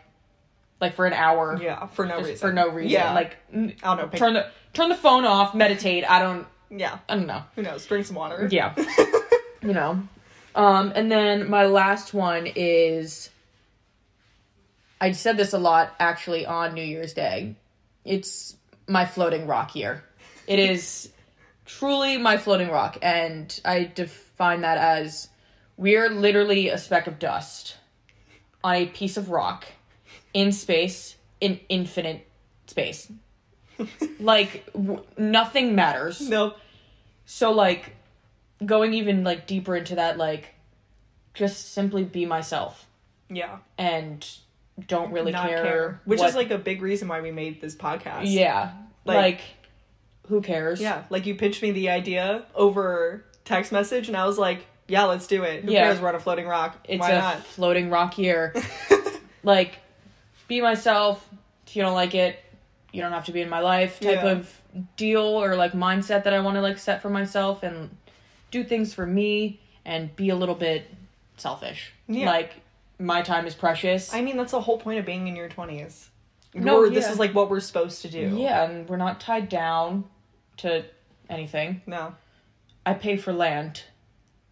like 0.83 0.95
for 0.95 1.05
an 1.05 1.13
hour. 1.13 1.57
Yeah, 1.61 1.87
for 1.87 2.05
no 2.05 2.17
reason. 2.17 2.35
for 2.35 2.51
no 2.51 2.69
reason. 2.69 2.91
Yeah. 2.91 3.13
Like 3.13 3.37
I 3.53 3.57
don't 3.81 3.97
know. 3.97 4.07
Pick, 4.07 4.19
turn 4.19 4.33
the 4.33 4.47
turn 4.73 4.89
the 4.89 4.95
phone 4.95 5.23
off, 5.23 5.55
meditate. 5.55 6.03
I 6.09 6.19
don't 6.19 6.45
yeah. 6.69 6.99
I 7.07 7.15
don't 7.15 7.25
know. 7.25 7.43
Who 7.55 7.61
knows? 7.61 7.85
Drink 7.85 8.05
some 8.05 8.17
water. 8.17 8.47
Yeah. 8.51 8.75
you 9.61 9.73
know. 9.73 10.03
Um 10.55 10.91
and 10.93 11.09
then 11.09 11.49
my 11.49 11.65
last 11.65 12.13
one 12.13 12.47
is 12.47 13.29
I 14.99 15.13
said 15.13 15.37
this 15.37 15.53
a 15.53 15.57
lot 15.57 15.95
actually 15.99 16.45
on 16.45 16.73
New 16.73 16.83
Year's 16.83 17.13
Day. 17.13 17.55
It's 18.03 18.57
my 18.87 19.05
floating 19.05 19.47
rock 19.47 19.75
year. 19.75 20.03
It 20.47 20.59
is 20.71 21.09
truly 21.65 22.17
my 22.17 22.37
floating 22.37 22.69
rock 22.69 22.97
and 23.01 23.57
I 23.63 23.89
define 23.95 24.61
that 24.61 24.77
as 24.77 25.29
we're 25.77 26.09
literally 26.09 26.67
a 26.67 26.77
speck 26.77 27.07
of 27.07 27.19
dust 27.19 27.77
on 28.65 28.75
a 28.75 28.85
piece 28.87 29.15
of 29.15 29.29
rock 29.29 29.65
in 30.33 30.51
space 30.51 31.15
in 31.41 31.59
infinite 31.69 32.27
space. 32.67 33.11
like 34.19 34.65
w- 34.73 35.03
nothing 35.17 35.75
matters. 35.75 36.21
Nope. 36.21 36.57
So 37.25 37.51
like 37.51 37.95
going 38.65 38.93
even 38.93 39.23
like 39.23 39.47
deeper 39.47 39.75
into 39.75 39.95
that 39.95 40.17
like 40.17 40.53
just 41.33 41.73
simply 41.73 42.03
be 42.03 42.25
myself 42.25 42.85
Yeah. 43.29 43.57
and 43.77 44.25
don't 44.87 45.11
really 45.11 45.31
Not 45.31 45.49
care, 45.49 45.99
Which 46.05 46.19
what- 46.19 46.29
is 46.29 46.35
like 46.35 46.51
a 46.51 46.57
big 46.57 46.81
reason 46.81 47.07
why 47.07 47.21
we 47.21 47.31
made 47.31 47.59
this 47.61 47.75
podcast. 47.75 48.21
yeah 48.25 48.71
Like- 49.05 49.15
like, 49.17 49.41
who 50.27 50.41
cares 50.41 50.79
Yeah. 50.79 51.03
Like 51.09 51.25
you 51.25 51.35
pitched 51.35 51.61
me 51.61 51.71
the 51.71 51.89
idea 51.89 52.45
over 52.55 53.25
text 53.43 53.71
message 53.71 54.07
and 54.07 54.15
I 54.15 54.25
was 54.25 54.37
like, 54.37 54.65
yeah, 54.87 55.03
let's 55.05 55.27
do 55.27 55.43
it. 55.43 55.65
Who 55.65 55.71
Yeah. 55.71 55.83
cares? 55.87 55.99
We're 55.99 56.09
on 56.09 56.15
a 56.15 56.19
floating 56.19 56.45
rock. 56.45 56.77
it's 56.87 56.99
why 57.01 57.11
a 57.11 57.19
not? 57.19 57.45
floating 57.45 57.89
rock 57.89 58.13
here 58.13 58.53
like 59.43 59.79
be 60.47 60.61
myself 60.61 61.27
if 61.67 61.75
you 61.75 61.81
don't 61.81 61.93
like 61.93 62.15
it 62.15 62.39
you 62.91 63.01
don't 63.01 63.11
have 63.11 63.25
to 63.25 63.31
be 63.31 63.41
in 63.41 63.49
my 63.49 63.59
life 63.59 63.99
type 63.99 64.23
Yeah. 64.23 64.31
of 64.31 64.61
deal 64.97 65.21
or 65.23 65.55
like 65.55 65.73
mindset 65.73 66.23
that 66.25 66.33
i 66.33 66.39
want 66.39 66.55
to 66.55 66.61
like 66.61 66.77
set 66.77 67.01
for 67.01 67.09
myself 67.09 67.63
and 67.63 67.89
do 68.51 68.63
things 68.63 68.93
for 68.93 69.05
me 69.05 69.59
and 69.85 70.15
be 70.15 70.29
a 70.29 70.35
little 70.35 70.55
bit 70.55 70.85
selfish 71.37 71.91
Yeah. 72.07 72.25
like 72.27 72.53
my 72.99 73.21
time 73.21 73.45
is 73.47 73.55
precious 73.55 74.13
I 74.13 74.21
mean, 74.21 74.37
that's 74.37 74.51
the 74.51 74.61
whole 74.61 74.77
point 74.77 74.99
of 74.99 75.05
being 75.05 75.27
in 75.27 75.35
your 75.35 75.49
20s. 75.49 76.07
No, 76.53 76.77
We're- 76.79 76.93
This 76.93 77.09
is 77.09 77.17
like 77.19 77.33
what 77.33 77.49
we're 77.49 77.59
supposed 77.59 78.03
to 78.03 78.09
do. 78.09 78.35
yeah 78.37 78.63
and 78.63 78.87
we're 78.87 78.97
not 78.97 79.19
tied 79.19 79.49
down 79.49 80.05
to 80.57 80.85
anything 81.29 81.81
No. 81.87 82.13
i 82.85 82.93
pay 82.93 83.17
for 83.17 83.33
land 83.33 83.83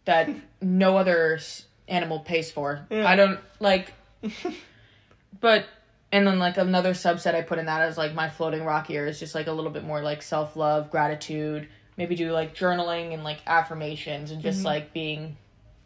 that 0.06 0.30
no 0.62 0.98
other 0.98 1.40
animal 1.88 2.20
pays 2.20 2.52
for 2.52 2.88
Yeah. 2.90 3.08
i 3.08 3.16
don't 3.16 3.40
like 3.60 3.94
but 5.40 5.66
and 6.12 6.28
then 6.28 6.40
like 6.40 6.58
another 6.58 6.92
subset 6.94 7.34
i 7.36 7.42
put 7.42 7.58
in 7.60 7.66
that 7.66 7.88
is 7.90 7.98
like 7.98 8.14
my 8.14 8.30
floating 8.30 8.64
rock 8.64 8.88
here 8.88 9.06
is 9.06 9.20
just 9.20 9.34
like 9.36 9.48
a 9.48 9.52
little 9.52 9.72
bit 9.72 9.84
more 9.84 10.02
like 10.02 10.22
self-love 10.22 10.92
gratitude 10.92 11.68
maybe 11.98 12.16
do 12.16 12.32
like 12.32 12.56
journaling 12.56 13.14
and 13.14 13.24
like 13.24 13.40
affirmations 13.48 14.32
and 14.32 14.42
just 14.42 14.62
Mhm. 14.62 14.66
like 14.66 14.94
being 14.94 15.38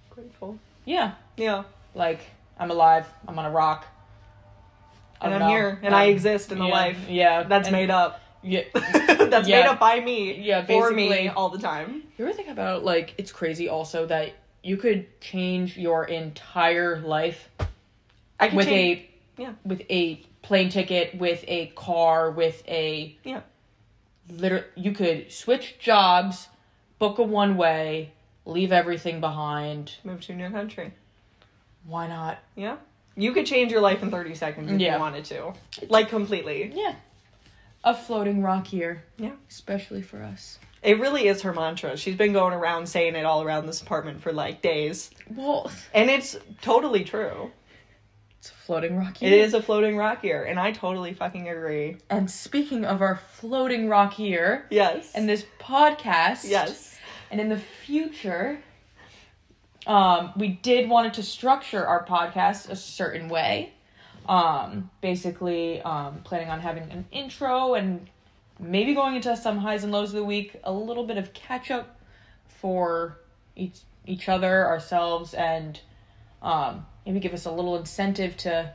Grateful. 0.09 0.57
yeah 0.85 1.13
Yeah. 1.37 1.63
like 1.93 2.19
i'm 2.59 2.71
alive 2.71 3.07
i'm 3.27 3.37
on 3.39 3.45
a 3.45 3.51
rock 3.51 3.85
And 5.21 5.33
I'm 5.33 5.39
know. 5.41 5.47
here 5.47 5.79
and 5.81 5.93
Um, 5.93 6.01
I 6.01 6.05
exist 6.05 6.51
in 6.51 6.59
the 6.59 6.65
yeah, 6.65 6.71
life. 6.73 6.97
yeah 7.09 7.43
That's 7.43 7.67
and- 7.67 7.75
made 7.75 7.89
up. 7.89 8.21
yeah 8.43 8.61
That's 8.73 9.47
Yeah. 9.47 9.61
made 9.61 9.65
up 9.67 9.79
by 9.79 9.99
me. 9.99 10.33
Yeah, 10.39 10.63
For 10.65 10.91
me 10.91 11.29
all 11.29 11.49
the 11.49 11.57
time. 11.57 12.03
You 12.17 12.25
ever 12.25 12.33
think 12.33 12.49
about 12.49 12.83
like 12.83 13.15
it's 13.17 13.31
crazy 13.31 13.67
also 13.69 14.05
that 14.05 14.33
you 14.61 14.77
could 14.77 15.19
change 15.19 15.77
your 15.77 16.05
entire 16.05 16.99
life 16.99 17.49
I 18.39 18.49
with 18.49 18.67
change. 18.67 18.99
a 18.99 19.09
Yeah. 19.37 19.53
with 19.65 19.81
a 19.89 20.15
plane 20.41 20.69
ticket, 20.69 21.15
with 21.17 21.43
a 21.47 21.67
car, 21.75 22.31
with 22.31 22.63
a 22.67 23.17
Yeah. 23.23 23.41
liter 24.29 24.65
you 24.75 24.91
could 24.91 25.31
switch 25.31 25.77
jobs, 25.79 26.47
book 26.99 27.17
a 27.19 27.23
one 27.23 27.57
way, 27.57 28.11
leave 28.45 28.71
everything 28.71 29.19
behind. 29.19 29.95
Move 30.03 30.21
to 30.21 30.33
a 30.33 30.35
new 30.35 30.49
country. 30.49 30.91
Why 31.85 32.07
not? 32.07 32.39
Yeah. 32.55 32.77
You 33.15 33.31
could 33.31 33.45
change 33.45 33.71
your 33.71 33.81
life 33.81 34.03
in 34.03 34.11
30 34.11 34.35
seconds 34.35 34.71
if 34.71 34.79
Yeah. 34.79 34.95
you 34.95 34.99
wanted 34.99 35.25
to. 35.25 35.53
Like 35.87 36.09
completely. 36.09 36.71
Yeah. 36.73 36.95
A 37.83 37.93
floating 37.95 38.41
rock 38.41 38.67
here. 38.67 39.03
Yeah. 39.17 39.33
Especially 39.49 40.01
for 40.01 40.21
us. 40.23 40.59
It 40.81 40.99
really 40.99 41.27
is 41.27 41.41
her 41.41 41.53
mantra. 41.53 41.97
She's 41.97 42.15
been 42.15 42.33
going 42.33 42.53
around 42.53 42.87
saying 42.87 43.15
it 43.15 43.25
all 43.25 43.41
around 43.41 43.65
this 43.65 43.81
apartment 43.81 44.21
for 44.21 44.31
like 44.31 44.61
days. 44.61 45.09
Well, 45.29 45.71
And 45.93 46.09
it's 46.09 46.35
totally 46.61 47.03
true. 47.03 47.51
It's 48.45 48.51
a 48.51 48.65
floating 48.65 48.97
rock 48.97 49.17
here. 49.17 49.33
It 49.33 49.39
is 49.39 49.53
a 49.53 49.61
floating 49.61 49.97
rock 49.97 50.21
here, 50.21 50.43
and 50.43 50.59
I 50.59 50.71
totally 50.71 51.13
fucking 51.13 51.49
agree. 51.49 51.97
And 52.09 52.29
speaking 52.29 52.85
of 52.85 53.01
our 53.01 53.15
floating 53.33 53.89
rock 53.89 54.13
here 54.13 54.65
Yes. 54.69 55.11
and 55.15 55.27
this 55.27 55.45
podcast. 55.59 56.41
yes. 56.47 56.95
And 57.31 57.41
in 57.41 57.49
the 57.49 57.57
future, 57.57 58.59
um, 59.87 60.31
we 60.35 60.49
did 60.49 60.89
wanted 60.89 61.15
to 61.15 61.23
structure 61.23 61.85
our 61.85 62.05
podcast 62.05 62.69
a 62.69 62.75
certain 62.75 63.29
way. 63.29 63.73
Um, 64.27 64.89
basically, 65.01 65.81
um, 65.81 66.21
planning 66.23 66.49
on 66.49 66.59
having 66.59 66.83
an 66.91 67.05
intro 67.11 67.75
and 67.75 68.07
maybe 68.59 68.93
going 68.95 69.15
into 69.15 69.35
some 69.37 69.57
highs 69.57 69.83
and 69.83 69.91
lows 69.91 70.09
of 70.09 70.15
the 70.15 70.23
week, 70.23 70.55
a 70.63 70.71
little 70.71 71.05
bit 71.05 71.17
of 71.17 71.33
catch 71.33 71.69
up 71.71 71.99
for 72.47 73.19
each 73.55 73.79
each 74.07 74.29
other, 74.29 74.65
ourselves, 74.67 75.33
and 75.33 75.79
um, 76.45 76.85
maybe 77.05 77.19
give 77.19 77.33
us 77.33 77.45
a 77.45 77.51
little 77.51 77.75
incentive 77.75 78.37
to 78.37 78.71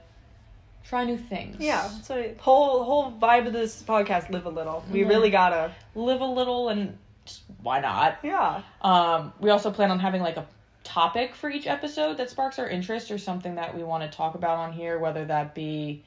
try 0.84 1.04
new 1.04 1.16
things. 1.16 1.56
Yeah. 1.60 1.88
So 2.02 2.34
whole 2.38 2.82
whole 2.82 3.12
vibe 3.12 3.46
of 3.46 3.52
this 3.52 3.82
podcast 3.82 4.28
live 4.30 4.44
a 4.44 4.50
little. 4.50 4.84
We 4.90 5.04
really 5.04 5.30
gotta. 5.30 5.72
live 5.94 6.20
a 6.20 6.26
little, 6.26 6.68
and 6.68 6.98
just, 7.24 7.42
why 7.62 7.80
not? 7.80 8.18
Yeah. 8.24 8.62
Um, 8.82 9.32
we 9.40 9.50
also 9.50 9.70
plan 9.70 9.90
on 9.92 10.00
having 10.00 10.20
like 10.20 10.36
a 10.36 10.46
topic 10.82 11.36
for 11.36 11.48
each 11.48 11.68
episode 11.68 12.16
that 12.16 12.28
sparks 12.28 12.58
our 12.58 12.68
interest 12.68 13.12
or 13.12 13.18
something 13.18 13.54
that 13.54 13.76
we 13.76 13.84
want 13.84 14.02
to 14.02 14.14
talk 14.14 14.34
about 14.34 14.58
on 14.58 14.72
here, 14.72 14.98
whether 14.98 15.24
that 15.26 15.54
be, 15.54 16.02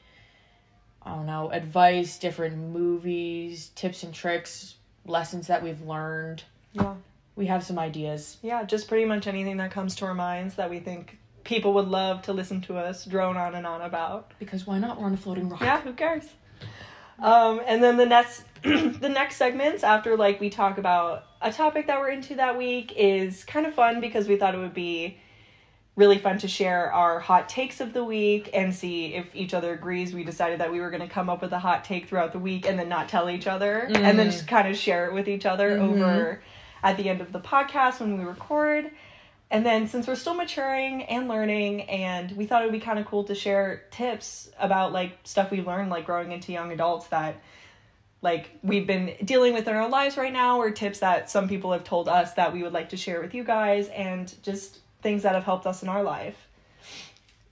I 1.02 1.14
don't 1.14 1.26
know, 1.26 1.50
advice, 1.50 2.18
different 2.18 2.58
movies, 2.58 3.70
tips 3.74 4.02
and 4.02 4.12
tricks, 4.12 4.74
lessons 5.06 5.46
that 5.46 5.62
we've 5.62 5.80
learned. 5.80 6.42
Yeah. 6.72 6.94
We 7.36 7.46
have 7.46 7.64
some 7.64 7.78
ideas. 7.78 8.36
Yeah. 8.42 8.64
Just 8.64 8.86
pretty 8.86 9.06
much 9.06 9.26
anything 9.26 9.56
that 9.56 9.70
comes 9.70 9.94
to 9.96 10.04
our 10.04 10.14
minds 10.14 10.56
that 10.56 10.68
we 10.68 10.80
think 10.80 11.18
people 11.44 11.74
would 11.74 11.88
love 11.88 12.22
to 12.22 12.32
listen 12.32 12.60
to 12.62 12.76
us 12.76 13.04
drone 13.04 13.36
on 13.36 13.54
and 13.54 13.66
on 13.66 13.82
about. 13.82 14.32
Because 14.38 14.66
why 14.66 14.78
not? 14.78 14.98
We're 14.98 15.06
on 15.06 15.14
a 15.14 15.18
floating 15.18 15.48
rock. 15.48 15.60
Yeah. 15.60 15.80
Who 15.80 15.92
cares? 15.92 16.24
Um, 17.18 17.60
and 17.66 17.82
then 17.82 17.96
the 17.96 18.06
next 18.06 18.44
the 18.62 19.08
next 19.08 19.36
segments 19.36 19.84
after 19.84 20.16
like 20.16 20.40
we 20.40 20.50
talk 20.50 20.78
about 20.78 21.26
a 21.40 21.52
topic 21.52 21.86
that 21.86 22.00
we're 22.00 22.10
into 22.10 22.34
that 22.36 22.56
week 22.58 22.92
is 22.96 23.44
kind 23.44 23.66
of 23.66 23.74
fun 23.74 24.00
because 24.00 24.26
we 24.26 24.36
thought 24.36 24.54
it 24.54 24.58
would 24.58 24.74
be 24.74 25.18
really 25.96 26.18
fun 26.18 26.38
to 26.38 26.48
share 26.48 26.92
our 26.92 27.20
hot 27.20 27.48
takes 27.48 27.80
of 27.80 27.92
the 27.92 28.02
week 28.02 28.50
and 28.52 28.74
see 28.74 29.14
if 29.14 29.26
each 29.34 29.54
other 29.54 29.72
agrees. 29.72 30.12
We 30.12 30.24
decided 30.24 30.58
that 30.60 30.72
we 30.72 30.80
were 30.80 30.90
going 30.90 31.02
to 31.02 31.08
come 31.08 31.30
up 31.30 31.40
with 31.40 31.52
a 31.52 31.58
hot 31.58 31.84
take 31.84 32.08
throughout 32.08 32.32
the 32.32 32.38
week 32.40 32.66
and 32.66 32.76
then 32.78 32.88
not 32.88 33.08
tell 33.08 33.30
each 33.30 33.46
other 33.46 33.88
and 33.94 34.18
then 34.18 34.30
just 34.30 34.48
kind 34.48 34.66
of 34.66 34.76
share 34.76 35.06
it 35.06 35.14
with 35.14 35.28
each 35.28 35.46
other 35.46 35.78
over 35.78 36.42
at 36.82 36.96
the 36.96 37.08
end 37.08 37.20
of 37.20 37.32
the 37.32 37.40
podcast 37.40 38.00
when 38.00 38.18
we 38.18 38.24
record. 38.24 38.90
And 39.50 39.64
then 39.64 39.86
since 39.86 40.06
we're 40.06 40.16
still 40.16 40.34
maturing 40.34 41.04
and 41.04 41.28
learning 41.28 41.82
and 41.82 42.32
we 42.32 42.46
thought 42.46 42.62
it 42.62 42.64
would 42.66 42.72
be 42.72 42.80
kind 42.80 42.98
of 42.98 43.06
cool 43.06 43.24
to 43.24 43.34
share 43.34 43.84
tips 43.90 44.50
about 44.58 44.92
like 44.92 45.18
stuff 45.24 45.50
we 45.50 45.62
learned 45.62 45.90
like 45.90 46.06
growing 46.06 46.32
into 46.32 46.52
young 46.52 46.72
adults 46.72 47.06
that 47.08 47.36
like 48.20 48.50
we've 48.62 48.86
been 48.86 49.14
dealing 49.24 49.52
with 49.52 49.68
in 49.68 49.74
our 49.74 49.88
lives 49.88 50.16
right 50.16 50.32
now 50.32 50.58
or 50.58 50.70
tips 50.70 51.00
that 51.00 51.30
some 51.30 51.46
people 51.46 51.72
have 51.72 51.84
told 51.84 52.08
us 52.08 52.32
that 52.34 52.52
we 52.52 52.62
would 52.62 52.72
like 52.72 52.88
to 52.88 52.96
share 52.96 53.20
with 53.20 53.34
you 53.34 53.44
guys 53.44 53.88
and 53.88 54.34
just 54.42 54.78
things 55.02 55.22
that 55.22 55.34
have 55.34 55.44
helped 55.44 55.66
us 55.66 55.82
in 55.82 55.88
our 55.88 56.02
life. 56.02 56.48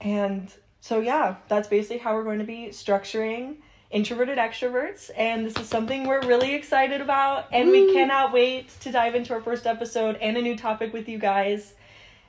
And 0.01 0.51
so 0.81 0.99
yeah, 0.99 1.35
that's 1.47 1.67
basically 1.67 1.99
how 1.99 2.15
we're 2.15 2.23
going 2.23 2.39
to 2.39 2.45
be 2.45 2.69
structuring 2.71 3.57
introverted 3.91 4.39
extroverts 4.39 5.11
and 5.15 5.45
this 5.45 5.55
is 5.57 5.69
something 5.69 6.07
we're 6.07 6.25
really 6.25 6.55
excited 6.55 6.99
about 6.99 7.45
and 7.51 7.69
we 7.69 7.93
cannot 7.93 8.33
wait 8.33 8.67
to 8.79 8.91
dive 8.91 9.13
into 9.13 9.31
our 9.31 9.39
first 9.39 9.67
episode 9.67 10.15
and 10.15 10.35
a 10.35 10.41
new 10.41 10.57
topic 10.57 10.91
with 10.91 11.07
you 11.07 11.19
guys 11.19 11.75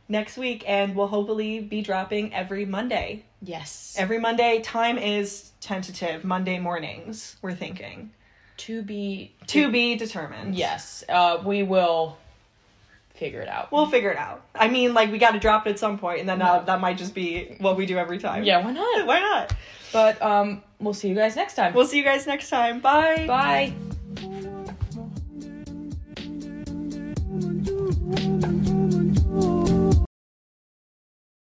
next 0.09 0.37
week 0.37 0.65
and 0.67 0.95
we'll 0.95 1.07
hopefully 1.07 1.61
be 1.61 1.83
dropping 1.83 2.33
every 2.35 2.65
Monday. 2.65 3.25
Yes. 3.43 3.95
Every 3.99 4.19
Monday 4.19 4.61
time 4.63 4.99
is 4.99 5.53
tentative, 5.61 6.25
Monday 6.25 6.59
mornings, 6.59 7.37
we're 7.43 7.55
thinking. 7.55 8.13
To 8.59 8.83
be 8.83 9.35
To 9.49 9.71
be 9.71 9.97
determined. 9.97 10.55
Yes. 10.55 11.03
Uh, 11.09 11.43
we 11.45 11.63
will 11.63 12.19
figure 13.15 13.41
it 13.41 13.49
out. 13.49 13.73
We'll 13.73 13.87
figure 13.87 14.11
it 14.11 14.17
out. 14.17 14.45
I 14.55 14.69
mean, 14.69 14.95
like, 14.95 15.11
we 15.11 15.19
got 15.19 15.33
to 15.33 15.41
drop 15.41 15.67
it 15.67 15.71
at 15.71 15.79
some 15.79 15.99
point, 15.99 16.21
and 16.21 16.29
then 16.29 16.43
uh, 16.43 16.61
that 16.61 16.81
might 16.81 16.99
just 16.99 17.15
be 17.15 17.57
what 17.59 17.77
we 17.77 17.87
do 17.87 17.97
every 17.97 18.19
time. 18.19 18.45
yeah, 18.45 18.65
why 18.65 18.73
not? 18.73 19.07
Why 19.07 19.21
not? 19.21 19.53
But 19.93 20.21
um, 20.23 20.63
we'll 20.81 20.95
see 20.95 21.09
you 21.09 21.15
guys 21.15 21.37
next 21.37 21.55
time. 21.55 21.75
We'll 21.75 21.87
see 21.87 21.99
you 21.99 22.05
guys 22.05 22.27
next 22.27 22.49
time. 22.51 22.81
Bye. 22.81 23.27
Bye. 23.27 23.73